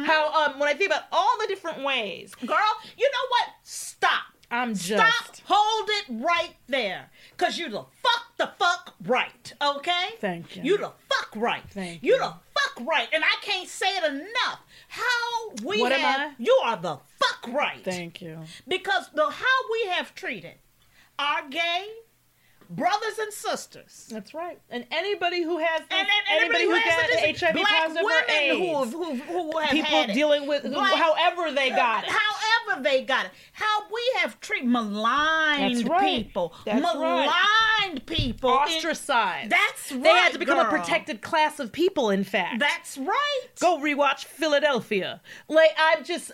How 0.05 0.31
um, 0.45 0.59
when 0.59 0.67
I 0.67 0.73
think 0.73 0.91
about 0.91 1.03
all 1.11 1.37
the 1.41 1.47
different 1.47 1.83
ways, 1.83 2.33
Girl, 2.35 2.57
you 2.97 3.05
know 3.05 3.27
what? 3.29 3.49
Stop. 3.63 4.23
I'm 4.51 4.75
just 4.75 4.87
Stop. 4.87 5.37
Hold 5.45 5.89
it 5.89 6.23
right 6.23 6.55
there. 6.67 7.09
Cause 7.37 7.57
you 7.57 7.69
the 7.69 7.83
fuck 8.01 8.37
the 8.37 8.51
fuck 8.59 8.93
right. 9.05 9.53
Okay? 9.61 10.09
Thank 10.19 10.55
you. 10.55 10.63
You 10.63 10.77
the 10.77 10.91
fuck 11.09 11.29
right. 11.35 11.63
Thank 11.69 12.03
you. 12.03 12.13
you. 12.13 12.19
the 12.19 12.33
fuck 12.53 12.87
right. 12.87 13.07
And 13.13 13.23
I 13.23 13.35
can't 13.41 13.67
say 13.69 13.87
it 13.97 14.03
enough. 14.03 14.59
How 14.87 15.51
we 15.63 15.79
What 15.79 15.91
have 15.91 16.33
you 16.37 16.57
are 16.63 16.77
the 16.77 16.97
fuck 17.19 17.47
right. 17.53 17.83
Thank 17.83 18.21
you. 18.21 18.39
Because 18.67 19.09
the 19.13 19.29
how 19.29 19.71
we 19.71 19.89
have 19.89 20.15
treated 20.15 20.55
our 21.17 21.47
gay 21.49 21.87
brothers 22.69 23.17
and 23.19 23.31
sisters. 23.31 24.07
That's 24.11 24.33
right. 24.33 24.59
And 24.69 24.85
anybody 24.91 25.43
who 25.43 25.57
has 25.59 25.81
And, 25.81 25.91
and, 25.91 26.09
and 26.31 26.41
anybody 26.41 26.65
who 26.65 26.73
has 26.73 27.39
got 27.39 27.39
HIV 27.41 27.53
black 27.55 27.87
positive 27.87 28.03
or 28.03 28.05
women 28.05 28.25
AIDS, 28.29 28.91
who, 28.91 29.15
who, 29.15 29.51
who 29.51 29.59
have 29.59 29.69
people 29.69 30.05
dealing 30.13 30.47
with 30.47 30.63
who- 30.63 30.71
Black- 30.71 30.95
however 30.95 31.51
they 31.51 31.71
uh, 31.71 31.75
got 31.75 32.03
it. 32.03 32.09
However 32.09 32.34
they 32.81 33.03
got. 33.03 33.27
How 33.53 33.83
we 33.93 34.01
have 34.21 34.39
treated 34.39 34.67
maligned 34.69 35.87
right. 35.89 36.25
people. 36.25 36.53
That's 36.65 36.81
maligned 36.81 38.05
people. 38.05 38.49
in- 38.49 38.55
Ostracized. 38.55 39.51
That's 39.51 39.91
right. 39.91 40.03
They 40.03 40.09
had 40.09 40.33
to 40.33 40.39
become 40.39 40.59
a 40.59 40.69
protected 40.69 41.21
class 41.21 41.59
of 41.59 41.71
people. 41.71 42.09
In 42.09 42.23
fact, 42.23 42.59
That's 42.59 42.97
right. 42.97 43.41
Go 43.59 43.79
rewatch 43.79 44.25
Philadelphia. 44.25 45.21
Like 45.47 45.71
I'm 45.77 46.03
just 46.03 46.31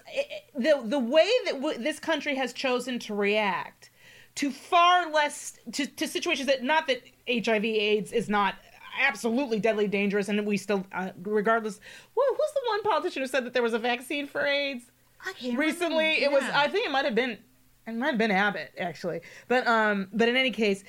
the 0.56 0.82
the 0.86 1.00
way 1.00 1.30
that 1.46 1.56
w- 1.62 1.78
this 1.78 2.00
country 2.00 2.36
has 2.36 2.54
chosen 2.54 3.00
to 3.00 3.14
react 3.14 3.90
to 4.36 4.52
far 4.52 5.12
less 5.12 5.58
to, 5.74 5.86
to 5.86 6.08
situations 6.08 6.48
that 6.48 6.64
not 6.64 6.88
that 6.88 7.02
HIV 7.30 7.66
AIDS 7.66 8.12
is 8.12 8.30
not 8.30 8.56
absolutely 9.00 9.60
deadly 9.60 9.88
dangerous 9.88 10.28
and 10.28 10.46
we 10.46 10.58
still 10.58 10.86
uh, 10.94 11.10
regardless 11.24 11.80
who, 12.14 12.22
who's 12.30 12.52
the 12.54 12.62
one 12.68 12.82
politician 12.84 13.22
who 13.22 13.28
said 13.28 13.46
that 13.46 13.54
there 13.54 13.64
was 13.64 13.74
a 13.74 13.80
vaccine 13.80 14.28
for 14.28 14.46
AIDS 14.46 14.91
I 15.26 15.34
can't 15.34 15.58
recently 15.58 16.06
remember. 16.06 16.26
it 16.26 16.32
was 16.32 16.44
Yeah. 16.44 16.60
i 16.60 16.68
think 16.68 16.86
it 16.88 16.92
might 16.92 17.06
have 17.06 17.16
been 17.16 17.38
it 17.88 17.96
might 17.96 18.08
have 18.08 18.18
been 18.18 18.32
abbott 18.32 18.72
actually 18.78 19.22
but 19.48 19.68
um 19.68 20.08
but 20.14 20.30
in 20.30 20.36
any 20.36 20.52
case 20.52 20.84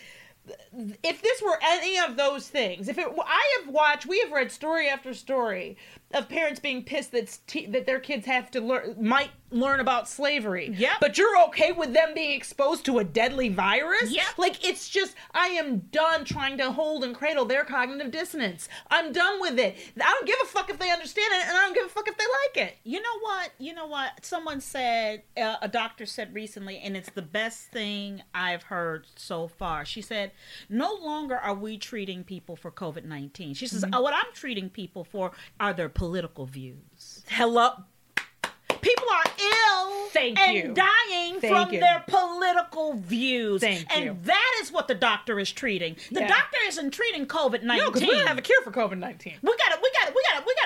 if 1.04 1.22
this 1.22 1.40
were 1.42 1.58
any 1.62 1.98
of 1.98 2.16
those 2.16 2.48
things 2.48 2.88
if 2.88 2.98
it 2.98 3.06
i 3.24 3.58
have 3.60 3.72
watched 3.72 4.06
we 4.06 4.18
have 4.20 4.32
read 4.32 4.50
story 4.50 4.88
after 4.88 5.14
story 5.14 5.76
of 6.14 6.28
parents 6.28 6.60
being 6.60 6.82
pissed 6.84 7.12
that 7.12 7.38
t- 7.46 7.66
that 7.66 7.86
their 7.86 8.00
kids 8.00 8.26
have 8.26 8.50
to 8.52 8.60
learn 8.60 8.96
might 9.00 9.30
learn 9.50 9.80
about 9.80 10.08
slavery 10.08 10.72
Yeah. 10.78 10.94
but 10.98 11.18
you're 11.18 11.38
okay 11.48 11.72
with 11.72 11.92
them 11.92 12.14
being 12.14 12.30
exposed 12.30 12.86
to 12.86 12.98
a 12.98 13.04
deadly 13.04 13.50
virus 13.50 14.10
Yep. 14.10 14.24
like 14.38 14.66
it's 14.66 14.88
just 14.88 15.14
i 15.34 15.48
am 15.48 15.78
done 15.92 16.24
trying 16.24 16.56
to 16.56 16.72
hold 16.72 17.04
and 17.04 17.14
cradle 17.14 17.44
their 17.44 17.62
cognitive 17.64 18.10
dissonance 18.10 18.70
i'm 18.90 19.12
done 19.12 19.40
with 19.42 19.58
it 19.58 19.76
i 20.00 20.10
don't 20.10 20.26
give 20.26 20.38
a 20.42 20.46
fuck 20.46 20.70
if 20.70 20.78
they 20.78 20.90
understand 20.90 21.28
it 21.34 21.46
and 21.48 21.56
i 21.58 21.60
don't 21.60 21.74
give 21.74 21.84
a 21.84 21.88
fuck 21.90 22.08
if 22.08 22.16
they 22.16 22.24
like 22.24 22.66
it 22.68 22.76
You 22.84 23.00
know 23.02 23.18
what? 23.20 23.50
You 23.58 23.74
know 23.74 23.86
what? 23.86 24.24
Someone 24.24 24.60
said, 24.60 25.22
uh, 25.36 25.56
a 25.62 25.68
doctor 25.68 26.04
said 26.06 26.34
recently, 26.34 26.78
and 26.78 26.96
it's 26.96 27.10
the 27.10 27.22
best 27.22 27.68
thing 27.70 28.22
I've 28.34 28.64
heard 28.64 29.06
so 29.16 29.48
far. 29.48 29.84
She 29.84 30.02
said, 30.02 30.32
no 30.68 30.94
longer 30.94 31.36
are 31.36 31.54
we 31.54 31.78
treating 31.78 32.24
people 32.24 32.56
for 32.56 32.70
COVID 32.70 33.04
19. 33.04 33.54
She 33.54 33.66
says, 33.66 33.84
oh, 33.92 34.00
what 34.00 34.14
I'm 34.14 34.32
treating 34.34 34.68
people 34.68 35.04
for 35.04 35.32
are 35.60 35.72
their 35.72 35.88
political 36.02 36.46
views. 36.46 37.22
hello 37.28 37.70
People 38.80 39.06
are 39.08 39.32
ill 39.38 40.08
Thank 40.08 40.40
and 40.40 40.56
you. 40.56 40.74
dying 40.74 41.40
Thank 41.40 41.54
from 41.54 41.72
you. 41.72 41.78
their 41.78 42.02
political 42.08 42.94
views. 42.94 43.60
Thank 43.60 43.86
and 43.94 44.04
you. 44.04 44.16
that 44.24 44.58
is 44.60 44.72
what 44.72 44.88
the 44.88 44.96
doctor 44.96 45.38
is 45.38 45.52
treating. 45.52 45.96
The 46.10 46.22
Yeah. 46.22 46.26
doctor 46.26 46.58
isn't 46.66 46.90
treating 46.90 47.26
COVID 47.26 47.62
19. 47.62 47.78
No, 47.78 47.90
because 47.92 48.02
we 48.02 48.08
don't 48.16 48.26
have 48.26 48.38
a 48.38 48.42
cure 48.42 48.60
for 48.62 48.72
COVID 48.72 48.98
nineteen. 48.98 49.34
we 49.40 49.56
got 49.56 49.78
a, 49.78 49.80
we 49.80 49.81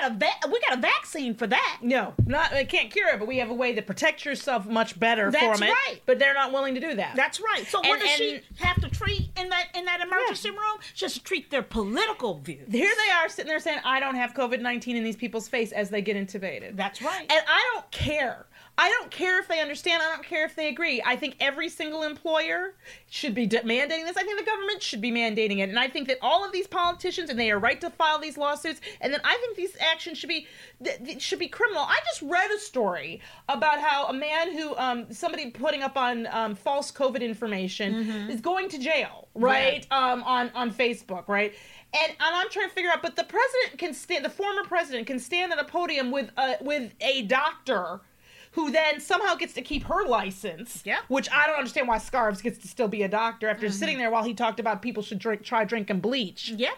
got 0.01 0.11
a, 0.11 0.13
we 0.13 0.19
got 0.19 0.45
a, 0.45 0.49
we 0.49 0.49
got 0.49 0.49
a, 0.49 0.49
va- 0.49 0.51
we 0.51 0.59
got 0.69 0.77
a 0.77 0.81
vaccine 0.81 1.33
for 1.35 1.47
that. 1.47 1.79
No, 1.81 2.13
not 2.25 2.51
it 2.53 2.69
can't 2.69 2.89
cure 2.91 3.09
it, 3.09 3.19
but 3.19 3.27
we 3.27 3.37
have 3.37 3.49
a 3.49 3.53
way 3.53 3.73
to 3.73 3.81
protect 3.81 4.25
yourself 4.25 4.65
much 4.65 4.99
better 4.99 5.31
That's 5.31 5.59
from 5.59 5.67
it. 5.67 5.71
right. 5.71 6.01
But 6.05 6.19
they're 6.19 6.33
not 6.33 6.51
willing 6.51 6.75
to 6.75 6.79
do 6.81 6.95
that. 6.95 7.15
That's 7.15 7.39
right. 7.39 7.65
So 7.67 7.79
what 7.79 7.99
And- 7.99 8.01
does 8.01 8.11
she 8.11 8.41
have 8.59 8.81
to 8.81 8.89
treat 8.89 9.29
in 9.39 9.49
that 9.49 9.67
in 9.75 9.85
that 9.85 10.01
emergency 10.01 10.49
room? 10.49 10.79
She 10.93 11.05
has 11.05 11.13
to 11.13 11.23
treat 11.23 11.51
their 11.51 11.63
political 11.63 12.39
views. 12.39 12.67
Here 12.71 12.91
they 13.05 13.11
are 13.11 13.29
sitting 13.29 13.49
there 13.49 13.59
saying, 13.59 13.79
"I 13.85 13.99
don't 13.99 14.15
have 14.15 14.33
COVID 14.33 14.61
nineteen" 14.61 14.95
in 14.95 15.03
these 15.03 15.15
people's 15.15 15.47
face 15.47 15.71
as 15.71 15.89
they 15.89 16.01
get 16.01 16.15
intubated. 16.17 16.75
That's 16.75 17.01
right. 17.01 17.21
And 17.31 17.41
I 17.47 17.71
don't 17.73 17.89
care. 17.91 18.46
I 18.79 18.89
don't 18.91 19.09
care 19.09 19.39
if 19.39 19.47
they 19.47 19.59
understand. 19.59 20.03
I 20.03 20.13
don't 20.13 20.23
care 20.23 20.45
if 20.45 20.55
they 20.55 20.67
agree. 20.67 21.01
I 21.03 21.15
think 21.15 21.35
every 21.39 21.67
single 21.67 22.03
employer 22.03 22.75
should 23.09 23.33
be 23.33 23.47
de- 23.47 23.61
mandating 23.61 24.05
this. 24.05 24.15
I 24.17 24.23
think 24.23 24.39
the 24.39 24.45
government 24.45 24.83
should 24.83 25.01
be 25.01 25.11
mandating 25.11 25.57
it, 25.59 25.69
and 25.69 25.79
I 25.79 25.87
think 25.87 26.07
that 26.09 26.19
all 26.21 26.45
of 26.45 26.51
these 26.51 26.67
politicians 26.67 27.29
and 27.31 27.39
they 27.39 27.49
are 27.49 27.57
right 27.57 27.81
to 27.81 27.89
file 27.89 28.19
these 28.19 28.37
lawsuits. 28.37 28.79
And 29.01 29.11
then 29.11 29.19
I 29.23 29.35
think 29.37 29.57
these 29.57 29.75
actions 29.79 30.19
should 30.19 30.29
be 30.29 30.47
th- 30.83 31.03
th- 31.03 31.21
should 31.21 31.39
be 31.39 31.47
criminal. 31.47 31.81
I 31.83 31.97
just 32.05 32.21
read 32.21 32.51
a 32.51 32.59
story 32.59 33.19
about 33.49 33.79
how 33.79 34.07
a 34.07 34.13
man 34.13 34.55
who 34.55 34.75
um, 34.77 35.11
somebody 35.11 35.49
putting 35.49 35.81
up 35.81 35.97
on 35.97 36.27
um, 36.27 36.53
false 36.55 36.91
COVID 36.91 37.21
information 37.21 37.93
is 38.29 38.41
going 38.41 38.69
to 38.69 38.77
jail, 38.77 39.27
right? 39.33 39.87
Um, 39.91 40.21
on 40.23 40.51
on 40.53 40.71
Facebook, 40.71 41.27
right? 41.27 41.53
And, 41.93 42.11
and 42.11 42.17
I'm 42.19 42.49
trying 42.49 42.67
to 42.67 42.75
figure 42.75 42.91
out, 42.91 43.01
but 43.01 43.15
the 43.15 43.23
president 43.23 43.79
can 43.79 43.93
stand, 43.93 44.23
the 44.23 44.29
former 44.29 44.63
president 44.65 45.07
can 45.07 45.19
stand 45.19 45.51
at 45.53 45.57
a 45.59 45.63
podium 45.63 46.11
with 46.11 46.29
a 46.37 46.57
with 46.61 46.93
a 47.01 47.23
doctor 47.23 48.01
who 48.51 48.71
then 48.71 48.99
somehow 48.99 49.35
gets 49.35 49.53
to 49.53 49.61
keep 49.61 49.83
her 49.83 50.05
license. 50.05 50.81
Yeah. 50.85 50.99
Which 51.07 51.29
I 51.31 51.47
don't 51.47 51.57
understand 51.57 51.87
why 51.87 51.97
Scarves 51.97 52.41
gets 52.41 52.57
to 52.59 52.67
still 52.67 52.87
be 52.87 53.03
a 53.03 53.07
doctor 53.07 53.49
after 53.49 53.67
mm-hmm. 53.67 53.75
sitting 53.75 53.97
there 53.97 54.11
while 54.11 54.23
he 54.23 54.33
talked 54.33 54.59
about 54.59 54.81
people 54.81 55.03
should 55.03 55.19
drink 55.19 55.43
try 55.43 55.63
drinking 55.63 55.99
bleach. 55.99 56.49
Yeah. 56.55 56.71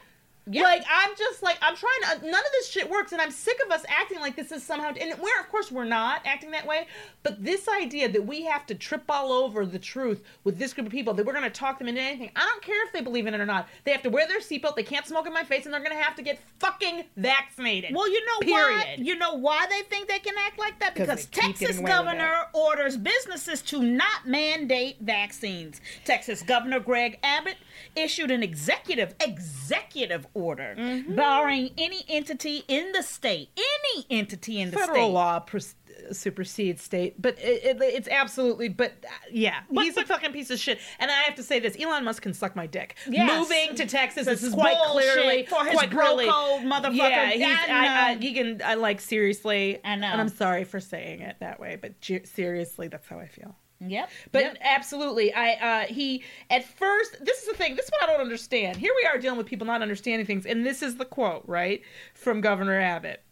Yeah. 0.51 0.63
Like 0.63 0.83
I'm 0.91 1.15
just 1.17 1.43
like 1.43 1.57
I'm 1.61 1.75
trying 1.75 2.19
to. 2.19 2.25
None 2.25 2.33
of 2.45 2.51
this 2.51 2.69
shit 2.69 2.89
works, 2.89 3.11
and 3.11 3.21
I'm 3.21 3.31
sick 3.31 3.57
of 3.65 3.71
us 3.71 3.85
acting 3.87 4.19
like 4.19 4.35
this 4.35 4.51
is 4.51 4.63
somehow. 4.63 4.93
And 4.99 5.19
we're 5.19 5.39
of 5.39 5.49
course 5.49 5.71
we're 5.71 5.85
not 5.85 6.21
acting 6.25 6.51
that 6.51 6.65
way, 6.65 6.87
but 7.23 7.43
this 7.43 7.67
idea 7.67 8.09
that 8.09 8.25
we 8.25 8.45
have 8.45 8.65
to 8.67 8.75
trip 8.75 9.03
all 9.09 9.31
over 9.31 9.65
the 9.65 9.79
truth 9.79 10.23
with 10.43 10.57
this 10.57 10.73
group 10.73 10.87
of 10.87 10.91
people 10.91 11.13
that 11.13 11.25
we're 11.25 11.33
going 11.33 11.43
to 11.43 11.49
talk 11.49 11.77
them 11.77 11.87
into 11.87 12.01
anything. 12.01 12.31
I 12.35 12.39
don't 12.41 12.63
care 12.63 12.83
if 12.85 12.93
they 12.93 13.01
believe 13.01 13.27
in 13.27 13.33
it 13.33 13.41
or 13.41 13.45
not. 13.45 13.67
They 13.83 13.91
have 13.91 14.01
to 14.03 14.09
wear 14.09 14.27
their 14.27 14.39
seatbelt. 14.39 14.75
They 14.75 14.83
can't 14.83 15.05
smoke 15.05 15.27
in 15.27 15.33
my 15.33 15.43
face, 15.43 15.65
and 15.65 15.73
they're 15.73 15.83
going 15.83 15.95
to 15.95 16.03
have 16.03 16.15
to 16.15 16.23
get 16.23 16.39
fucking 16.59 17.03
vaccinated. 17.15 17.93
Well, 17.93 18.09
you 18.09 18.25
know 18.25 18.39
Period. 18.39 18.77
why? 18.77 18.95
You 18.97 19.15
know 19.17 19.35
why 19.35 19.67
they 19.69 19.81
think 19.83 20.07
they 20.07 20.19
can 20.19 20.35
act 20.39 20.57
like 20.57 20.79
that? 20.79 20.95
Because 20.95 21.25
Texas 21.27 21.59
getting 21.59 21.77
away 21.77 21.83
with 21.83 21.91
governor 21.91 22.45
orders 22.53 22.97
businesses 22.97 23.61
to 23.63 23.83
not 23.83 24.25
mandate 24.25 24.97
vaccines. 25.01 25.81
Texas 26.05 26.41
Governor 26.41 26.79
Greg 26.79 27.19
Abbott 27.23 27.57
issued 27.95 28.31
an 28.31 28.41
executive 28.41 29.13
executive 29.19 30.25
order 30.33 30.38
Mm-hmm. 30.39 31.15
barring 31.15 31.71
any 31.77 32.03
entity 32.09 32.63
in 32.67 32.91
the 32.93 33.03
state, 33.03 33.49
any 33.57 34.05
entity 34.09 34.59
in 34.61 34.71
the 34.71 34.77
federal 34.77 34.95
state. 35.07 35.11
law 35.13 35.39
pres- 35.39 35.75
supersedes 36.11 36.81
state, 36.81 37.21
but 37.21 37.37
it, 37.39 37.63
it, 37.63 37.77
it's 37.81 38.07
absolutely. 38.07 38.69
But 38.69 38.93
uh, 39.05 39.09
yeah, 39.31 39.59
But- 39.71 39.83
he's 39.83 39.97
a 39.97 40.05
fucking 40.05 40.31
piece 40.31 40.49
of 40.49 40.57
shit. 40.59 40.79
And 40.99 41.11
I 41.11 41.15
have 41.23 41.35
to 41.35 41.43
say 41.43 41.59
this: 41.59 41.75
Elon 41.79 42.03
Musk 42.05 42.23
can 42.23 42.33
suck 42.33 42.55
my 42.55 42.65
dick. 42.67 42.95
Yes. 43.09 43.37
Moving 43.39 43.75
to 43.75 43.85
Texas, 43.85 44.25
This 44.25 44.43
is 44.43 44.53
quite 44.53 44.77
clearly 44.91 45.45
for 45.45 45.63
his 45.65 45.73
quite 45.73 45.91
clearly- 45.91 46.25
motherfucker. 46.27 46.95
Yeah, 46.95 47.29
he's, 47.31 47.43
I 47.45 47.65
I, 47.69 48.09
I, 48.11 48.15
he 48.15 48.33
can. 48.33 48.61
I 48.63 48.75
like 48.75 49.01
seriously. 49.01 49.79
I 49.83 49.95
know. 49.97 50.07
and 50.07 50.21
I'm 50.21 50.29
sorry 50.29 50.63
for 50.63 50.79
saying 50.79 51.21
it 51.21 51.35
that 51.41 51.59
way, 51.59 51.77
but 51.79 51.93
seriously, 52.25 52.87
that's 52.87 53.07
how 53.07 53.19
I 53.19 53.27
feel. 53.27 53.55
Yep. 53.81 54.09
But 54.31 54.41
yep. 54.41 54.57
absolutely, 54.61 55.33
I 55.33 55.53
uh 55.53 55.85
he 55.85 56.23
at 56.49 56.65
first 56.65 57.17
this 57.23 57.39
is 57.39 57.47
the 57.47 57.53
thing, 57.53 57.75
this 57.75 57.85
is 57.85 57.91
what 57.91 58.03
I 58.03 58.11
don't 58.11 58.21
understand. 58.21 58.77
Here 58.77 58.93
we 58.95 59.05
are 59.07 59.17
dealing 59.17 59.37
with 59.37 59.47
people 59.47 59.67
not 59.67 59.81
understanding 59.81 60.25
things, 60.25 60.45
and 60.45 60.65
this 60.65 60.81
is 60.81 60.97
the 60.97 61.05
quote, 61.05 61.43
right? 61.47 61.81
From 62.13 62.41
Governor 62.41 62.79
Abbott. 62.79 63.23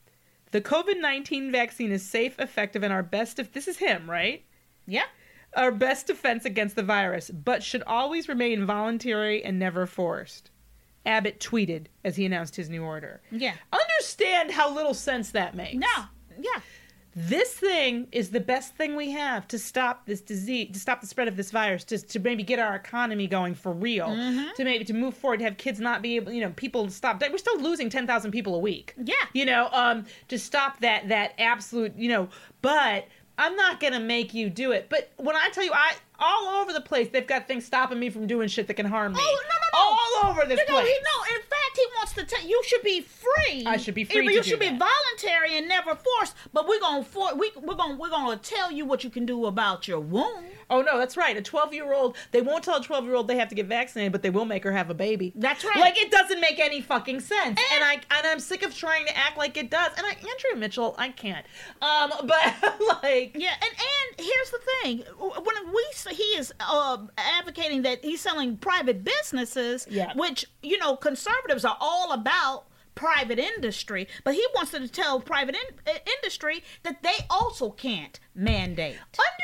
The 0.52 0.62
COVID 0.62 1.02
nineteen 1.02 1.52
vaccine 1.52 1.92
is 1.92 2.04
safe, 2.04 2.40
effective, 2.40 2.84
and 2.84 2.94
our 2.94 3.04
best 3.04 3.40
if 3.40 3.52
this 3.52 3.68
is 3.68 3.78
him, 3.78 4.10
right? 4.10 4.46
yeah. 4.86 5.04
Our 5.56 5.72
best 5.72 6.08
defense 6.08 6.46
against 6.46 6.76
the 6.76 6.84
virus, 6.84 7.32
but 7.32 7.64
should 7.64 7.84
always 7.88 8.28
remain 8.28 8.66
voluntary 8.66 9.44
and 9.44 9.58
never 9.58 9.86
forced. 9.86 10.52
Abbott 11.06 11.40
tweeted 11.40 11.88
as 12.04 12.18
he 12.18 12.26
announced 12.26 12.56
his 12.58 12.70
new 12.70 12.84
order. 12.84 13.22
Yeah. 13.32 13.54
Understand 13.72 14.52
how 14.52 14.74
little 14.74 14.94
sense 14.94 15.32
that 15.32 15.56
makes. 15.56 15.76
No. 15.76 16.04
Yeah. 16.40 16.62
This 17.20 17.52
thing 17.52 18.08
is 18.12 18.30
the 18.30 18.40
best 18.40 18.76
thing 18.76 18.96
we 18.96 19.10
have 19.10 19.48
to 19.48 19.58
stop 19.58 20.06
this 20.06 20.22
disease, 20.22 20.70
to 20.74 20.80
stop 20.80 21.02
the 21.02 21.08
spread 21.08 21.28
of 21.28 21.36
this 21.36 21.50
virus, 21.50 21.84
to, 21.86 21.98
to 21.98 22.20
maybe 22.20 22.44
get 22.44 22.60
our 22.60 22.76
economy 22.76 23.26
going 23.26 23.56
for 23.56 23.72
real, 23.72 24.10
Mm-hmm. 24.10 24.50
to 24.56 24.64
maybe 24.64 24.86
to 24.86 24.94
move 24.94 25.16
forward, 25.16 25.40
to 25.40 25.46
have 25.46 25.58
kids 25.58 25.80
not 25.80 26.04
be 26.04 26.16
able, 26.18 26.32
you 26.32 26.42
know, 26.42 26.52
people 26.56 26.88
stop. 26.92 27.20
We're 27.28 27.40
still 27.40 27.60
losing 27.60 27.90
ten 27.90 28.06
thousand 28.06 28.30
people 28.32 28.54
a 28.54 28.60
week. 28.60 28.94
Yeah. 29.04 29.16
you 29.34 29.46
know, 29.46 29.68
um, 29.72 30.06
to 30.28 30.38
stop 30.38 30.80
that 30.82 31.10
that 31.10 31.34
absolute, 31.40 31.96
you 31.98 32.10
know, 32.10 32.30
but. 32.62 33.08
I'm 33.40 33.56
not 33.56 33.80
gonna 33.80 34.00
make 34.00 34.34
you 34.34 34.50
do 34.50 34.72
it. 34.72 34.88
But 34.90 35.12
when 35.18 35.36
I 35.36 35.50
tell 35.50 35.64
you, 35.64 35.72
I 35.72 35.94
all 36.20 36.62
over 36.62 36.74
the 36.74 36.82
place, 36.82 37.10
they've 37.10 37.28
got 37.28 37.48
things 37.48 37.66
stopping 37.66 38.00
me 38.00 38.10
from 38.10 38.28
doing 38.28 38.48
shit 38.48 38.68
that 38.68 38.74
can 38.76 38.86
harm 38.86 39.14
me. 39.14 39.20
Oh, 39.22 39.24
no, 39.24 39.32
no, 39.32 39.68
no. 39.74 40.28
All 40.28 40.32
over 40.32 40.48
this 40.48 40.60
You 40.60 40.66
know, 40.68 40.80
place. 40.80 40.88
he, 40.88 40.94
no, 41.04 41.36
in 41.36 41.42
fact, 41.42 41.76
he 41.76 41.86
wants 41.98 42.14
to 42.14 42.24
tell 42.26 42.48
you 42.48 42.62
should 42.66 42.82
be 42.82 43.02
free. 43.02 43.64
I 43.66 43.78
should 43.78 43.94
be 43.94 44.04
free 44.04 44.24
You 44.26 44.42
do 44.42 44.44
should 44.44 44.60
be 44.60 44.70
voluntary 44.70 45.58
and 45.58 45.68
never 45.68 45.96
forced. 45.96 46.36
But 46.54 46.68
we're 46.68 46.80
gonna 46.80 47.04
for 47.04 47.36
we 47.36 47.52
we're 47.62 47.76
gonna 47.76 47.96
we're 47.96 48.10
gonna 48.10 48.38
tell 48.38 48.72
you 48.72 48.86
what 48.86 49.04
you 49.04 49.10
can 49.10 49.26
do 49.26 49.46
about 49.46 49.88
your 49.88 50.00
wound. 50.00 50.48
Oh 50.70 50.82
no, 50.82 50.98
that's 50.98 51.16
right. 51.16 51.38
A 51.38 51.42
12 51.42 51.74
year 51.74 51.94
old, 51.94 52.18
they 52.32 52.42
won't 52.42 52.64
tell 52.64 52.78
a 52.78 52.84
12 52.84 53.06
year 53.06 53.16
old 53.16 53.28
they 53.28 53.38
have 53.38 53.50
to 53.50 53.56
get 53.56 53.68
vaccinated, 53.68 54.12
but 54.12 54.22
they 54.22 54.30
will 54.30 54.46
make 54.46 54.64
her 54.64 54.72
have 54.72 54.90
a 54.90 54.94
baby. 54.94 55.32
That's 55.36 55.64
right. 55.64 55.78
Like 55.80 56.02
it 56.02 56.12
doesn't 56.12 56.42
make 56.42 56.60
any 56.60 56.82
fucking 56.82 57.20
sense, 57.20 57.60
and, 57.74 57.84
I 57.84 57.94
and 57.94 58.28
I'm 58.28 58.40
sick 58.40 58.64
of 58.64 58.76
trying 58.76 59.06
to 59.06 59.16
act 59.16 59.38
like 59.38 59.56
it 59.58 59.70
does. 59.70 59.92
And 59.98 60.06
I, 60.06 60.12
Andrea 60.12 60.56
Mitchell, 60.58 60.96
I 60.98 61.10
can't. 61.10 61.46
Um, 61.82 62.12
but 62.24 62.56
like, 63.04 63.36
Yeah, 63.38 63.54
and 63.62 63.72
and 63.72 64.26
here's 64.26 64.50
the 64.52 64.60
thing: 64.82 65.04
when 65.20 65.56
we 65.74 65.86
he 66.16 66.24
is 66.38 66.54
uh, 66.60 66.98
advocating 67.18 67.82
that 67.84 68.04
he's 68.04 68.22
selling 68.22 68.58
private 68.58 69.04
businesses, 69.04 69.88
Yeah. 69.90 70.14
which 70.16 70.46
you 70.62 70.78
know 70.78 70.96
conservatives 70.96 71.66
are 71.66 71.78
all 71.80 72.12
about 72.14 72.66
private 72.98 73.40
industry, 73.40 74.08
but 74.24 74.34
he 74.34 74.46
wants 74.56 74.72
to 74.72 74.88
tell 74.88 75.20
private 75.22 75.56
in- 75.56 75.94
uh, 75.94 75.98
industry 76.18 76.64
that 76.84 77.04
they 77.04 77.26
also 77.30 77.70
can't 77.70 78.20
mandate. 78.36 78.98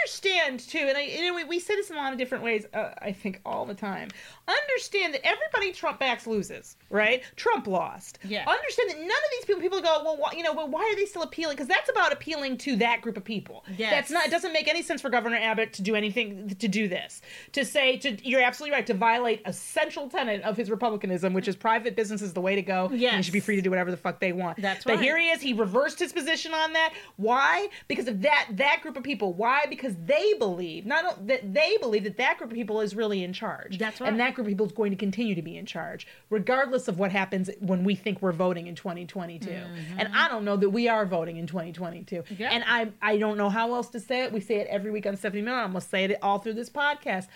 understand 0.04 0.60
too, 0.60 0.80
and 0.80 0.98
I, 0.98 1.32
we, 1.36 1.44
we 1.44 1.60
say 1.60 1.76
this 1.76 1.90
in 1.90 1.96
a 1.96 2.00
lot 2.00 2.12
of 2.12 2.20
different 2.20 2.44
ways. 2.44 2.66
Uh, 2.74 2.92
I 3.02 3.12
think 3.12 3.42
all 3.46 3.66
the 3.66 3.74
time. 3.74 4.10
Understand 4.48 5.14
that 5.14 5.26
everybody 5.26 5.72
Trump 5.72 6.00
backs 6.00 6.28
loses, 6.28 6.76
right? 6.90 7.24
Trump 7.36 7.68
lost. 7.68 8.20
Yeah. 8.24 8.44
Understand 8.48 8.90
that 8.92 8.98
none 8.98 9.08
of 9.08 9.32
these 9.32 9.46
people, 9.46 9.62
people 9.62 9.82
go, 9.82 10.02
well, 10.04 10.18
why, 10.18 10.34
you 10.36 10.44
know, 10.44 10.54
well, 10.54 10.68
why 10.68 10.82
are 10.82 10.96
they 10.96 11.06
still 11.06 11.22
appealing? 11.22 11.56
Because 11.56 11.68
that's 11.68 11.90
about 11.90 12.12
appealing 12.12 12.58
to 12.60 12.76
that 12.78 13.02
group 13.02 13.18
of 13.18 13.24
people. 13.24 13.64
Yes. 13.78 13.92
That's 13.92 14.12
not. 14.12 14.26
It 14.26 14.32
doesn't 14.32 14.54
make 14.54 14.68
any 14.68 14.82
sense 14.82 15.02
for 15.02 15.10
Governor 15.10 15.38
Abbott 15.38 15.74
to 15.74 15.82
do 15.82 15.96
anything 15.96 16.50
to 16.50 16.68
do 16.68 16.88
this. 16.88 17.22
To 17.54 17.64
say 17.64 17.98
to 17.98 18.18
you're 18.28 18.42
absolutely 18.42 18.76
right 18.76 18.88
to 18.88 18.94
violate 18.94 19.42
a 19.46 19.54
central 19.54 20.10
tenet 20.10 20.42
of 20.44 20.58
his 20.58 20.70
republicanism, 20.70 21.34
which 21.34 21.48
is 21.48 21.56
private 21.56 21.96
business 21.96 22.22
is 22.22 22.34
the 22.34 22.42
way 22.42 22.56
to 22.56 22.62
go. 22.62 22.90
they 23.16 23.22
should 23.22 23.34
be 23.34 23.40
free 23.44 23.56
to 23.56 23.62
do 23.62 23.70
whatever 23.70 23.92
the 23.92 23.98
fuck 23.98 24.20
they 24.20 24.34
want. 24.34 24.62
That's 24.62 24.86
right. 24.86 24.96
But 24.96 25.04
here 25.04 25.18
he 25.18 25.30
is. 25.30 25.42
He 25.42 25.54
reversed 25.54 26.00
his 26.00 26.14
position 26.14 26.54
on 26.54 26.74
that. 26.74 26.94
Why? 27.18 27.70
Because 27.88 28.08
of 28.08 28.22
that 28.22 28.48
that 28.52 28.80
group 28.82 28.98
of 28.98 29.04
people. 29.04 29.34
Why? 29.34 29.66
Because 29.70 29.96
they 30.06 30.34
believe 30.34 30.86
not 30.86 31.28
that 31.28 31.54
they 31.54 31.78
believe 31.80 32.04
that 32.04 32.18
that 32.18 32.38
group 32.38 32.52
of 32.52 32.56
people 32.56 32.82
is 32.82 32.96
really 32.96 33.24
in 33.24 33.34
charge. 33.34 33.78
That's 33.78 34.02
right. 34.02 34.10
And 34.10 34.20
that 34.20 34.36
group 34.36 34.48
of 34.48 34.50
people 34.50 34.66
is 34.66 34.72
going 34.72 34.92
to 34.92 34.98
continue 34.98 35.36
to 35.36 35.42
be 35.42 35.58
in 35.58 35.66
charge, 35.66 36.08
regardless 36.30 36.88
of 36.88 37.00
what 37.00 37.12
happens 37.12 37.50
when 37.60 37.84
we 37.84 37.96
think 37.96 38.22
we're 38.22 38.32
voting 38.32 38.68
in 38.68 38.76
2022. 38.76 39.50
And 39.98 40.10
I 40.14 40.28
don't 40.28 40.46
know 40.46 40.58
that 40.58 40.70
we 40.70 40.88
are 40.88 41.06
voting 41.06 41.38
in 41.38 41.48
2022. 41.48 42.16
Mm-hmm. 42.16 42.34
Yeah. 42.38 42.50
And 42.52 42.64
I 42.68 42.92
I 43.02 43.18
don't 43.18 43.38
know 43.38 43.50
how 43.50 43.74
else 43.74 43.90
to 43.90 44.00
say 44.00 44.24
it. 44.24 44.32
We 44.32 44.40
say 44.40 44.56
it 44.56 44.68
every 44.68 44.92
week 44.92 45.06
on 45.06 45.16
Stephanie 45.18 45.42
Miller. 45.42 45.58
I'm 45.58 45.70
gonna 45.70 45.82
say 45.82 46.06
it 46.06 46.18
all 46.22 46.40
through 46.40 46.54
this 46.54 46.70
podcast. 46.70 47.28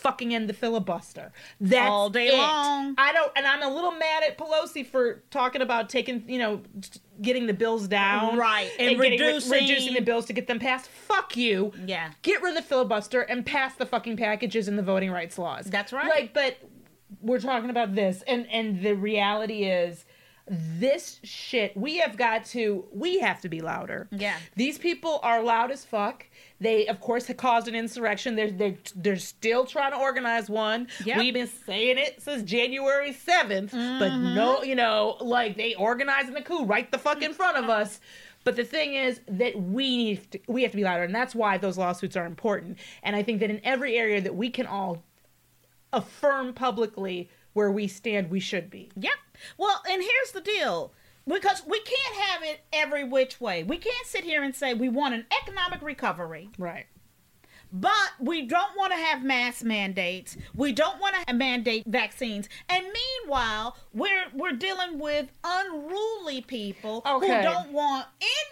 Fucking 0.00 0.34
end 0.34 0.48
the 0.48 0.52
filibuster. 0.52 1.32
That's 1.60 1.88
All 1.90 2.10
day 2.10 2.28
it. 2.28 2.36
long. 2.36 2.94
I 2.98 3.12
don't, 3.12 3.32
and 3.36 3.46
I'm 3.46 3.62
a 3.62 3.74
little 3.74 3.92
mad 3.92 4.22
at 4.22 4.36
Pelosi 4.36 4.86
for 4.86 5.22
talking 5.30 5.62
about 5.62 5.88
taking, 5.88 6.24
you 6.28 6.38
know, 6.38 6.60
getting 7.22 7.46
the 7.46 7.54
bills 7.54 7.88
down, 7.88 8.36
Right, 8.36 8.70
and 8.78 8.90
and, 8.90 9.00
getting, 9.00 9.18
re- 9.18 9.26
reducing- 9.26 9.52
reducing 9.52 9.94
the 9.94 10.00
bills 10.02 10.26
to 10.26 10.32
get 10.32 10.46
them 10.46 10.58
passed. 10.58 10.88
Fuck 10.88 11.36
you. 11.36 11.72
Yeah. 11.86 12.10
Get 12.22 12.42
rid 12.42 12.50
of 12.56 12.62
the 12.62 12.68
filibuster 12.68 13.22
and 13.22 13.46
pass 13.46 13.74
the 13.76 13.86
fucking 13.86 14.16
packages 14.16 14.68
and 14.68 14.78
the 14.78 14.82
voting 14.82 15.10
rights 15.10 15.38
laws. 15.38 15.66
That's 15.66 15.92
right. 15.92 16.08
Like, 16.08 16.34
but 16.34 16.58
we're 17.20 17.40
talking 17.40 17.70
about 17.70 17.94
this, 17.94 18.22
and 18.26 18.46
and 18.50 18.82
the 18.82 18.94
reality 18.94 19.64
is. 19.64 20.04
This 20.46 21.20
shit, 21.22 21.74
we 21.74 21.96
have 21.98 22.18
got 22.18 22.44
to, 22.46 22.84
we 22.92 23.18
have 23.20 23.40
to 23.40 23.48
be 23.48 23.62
louder. 23.62 24.08
Yeah. 24.10 24.36
These 24.56 24.76
people 24.76 25.18
are 25.22 25.42
loud 25.42 25.70
as 25.70 25.86
fuck. 25.86 26.26
They, 26.60 26.86
of 26.86 27.00
course, 27.00 27.26
have 27.28 27.38
caused 27.38 27.66
an 27.66 27.74
insurrection. 27.74 28.36
They're, 28.36 28.50
they're, 28.50 28.76
they're 28.94 29.16
still 29.16 29.64
trying 29.64 29.92
to 29.92 29.98
organize 29.98 30.50
one. 30.50 30.88
Yep. 31.06 31.16
We've 31.18 31.32
been 31.32 31.46
saying 31.66 31.96
it 31.96 32.20
since 32.20 32.42
January 32.42 33.12
7th, 33.12 33.70
but 33.70 34.10
Mm-hmm. 34.12 34.34
no, 34.34 34.62
you 34.62 34.74
know, 34.74 35.16
like 35.20 35.56
they 35.56 35.74
organizing 35.76 36.34
the 36.34 36.42
coup 36.42 36.66
right 36.66 36.90
the 36.90 36.98
fuck 36.98 37.22
in 37.22 37.32
front 37.32 37.56
of 37.56 37.70
us. 37.70 38.00
But 38.44 38.56
the 38.56 38.64
thing 38.64 38.92
is 38.92 39.20
that 39.26 39.58
we 39.58 39.96
need 39.96 40.30
to, 40.32 40.40
we 40.48 40.60
have 40.62 40.72
to 40.72 40.76
be 40.76 40.84
louder, 40.84 41.04
and 41.04 41.14
that's 41.14 41.34
why 41.34 41.56
those 41.56 41.78
lawsuits 41.78 42.14
are 42.18 42.26
important. 42.26 42.76
And 43.02 43.16
I 43.16 43.22
think 43.22 43.40
that 43.40 43.48
in 43.48 43.62
every 43.64 43.96
area 43.96 44.20
that 44.20 44.34
we 44.34 44.50
can 44.50 44.66
all 44.66 45.02
affirm 45.92 46.52
publicly 46.52 47.30
where 47.54 47.70
we 47.70 47.88
stand, 47.88 48.30
we 48.30 48.40
should 48.40 48.68
be. 48.70 48.90
Yep. 48.96 49.14
Well, 49.56 49.82
and 49.90 50.02
here's 50.02 50.32
the 50.32 50.40
deal. 50.40 50.92
Because 51.26 51.62
we 51.66 51.80
can't 51.80 52.16
have 52.16 52.42
it 52.42 52.60
every 52.70 53.02
which 53.02 53.40
way. 53.40 53.62
We 53.62 53.78
can't 53.78 54.06
sit 54.06 54.24
here 54.24 54.42
and 54.42 54.54
say 54.54 54.74
we 54.74 54.90
want 54.90 55.14
an 55.14 55.24
economic 55.42 55.80
recovery, 55.80 56.50
Right. 56.58 56.84
But 57.74 58.12
we 58.20 58.42
don't 58.46 58.76
want 58.76 58.92
to 58.92 58.98
have 58.98 59.24
mass 59.24 59.64
mandates. 59.64 60.36
We 60.54 60.72
don't 60.72 61.00
want 61.00 61.16
to 61.26 61.34
mandate 61.34 61.84
vaccines. 61.86 62.48
And 62.68 62.86
meanwhile, 62.86 63.76
we're 63.92 64.26
we're 64.32 64.52
dealing 64.52 65.00
with 65.00 65.26
unruly 65.42 66.40
people 66.42 67.02
Okay. 67.04 67.26
who 67.26 67.42
don't 67.42 67.72
want 67.72 68.06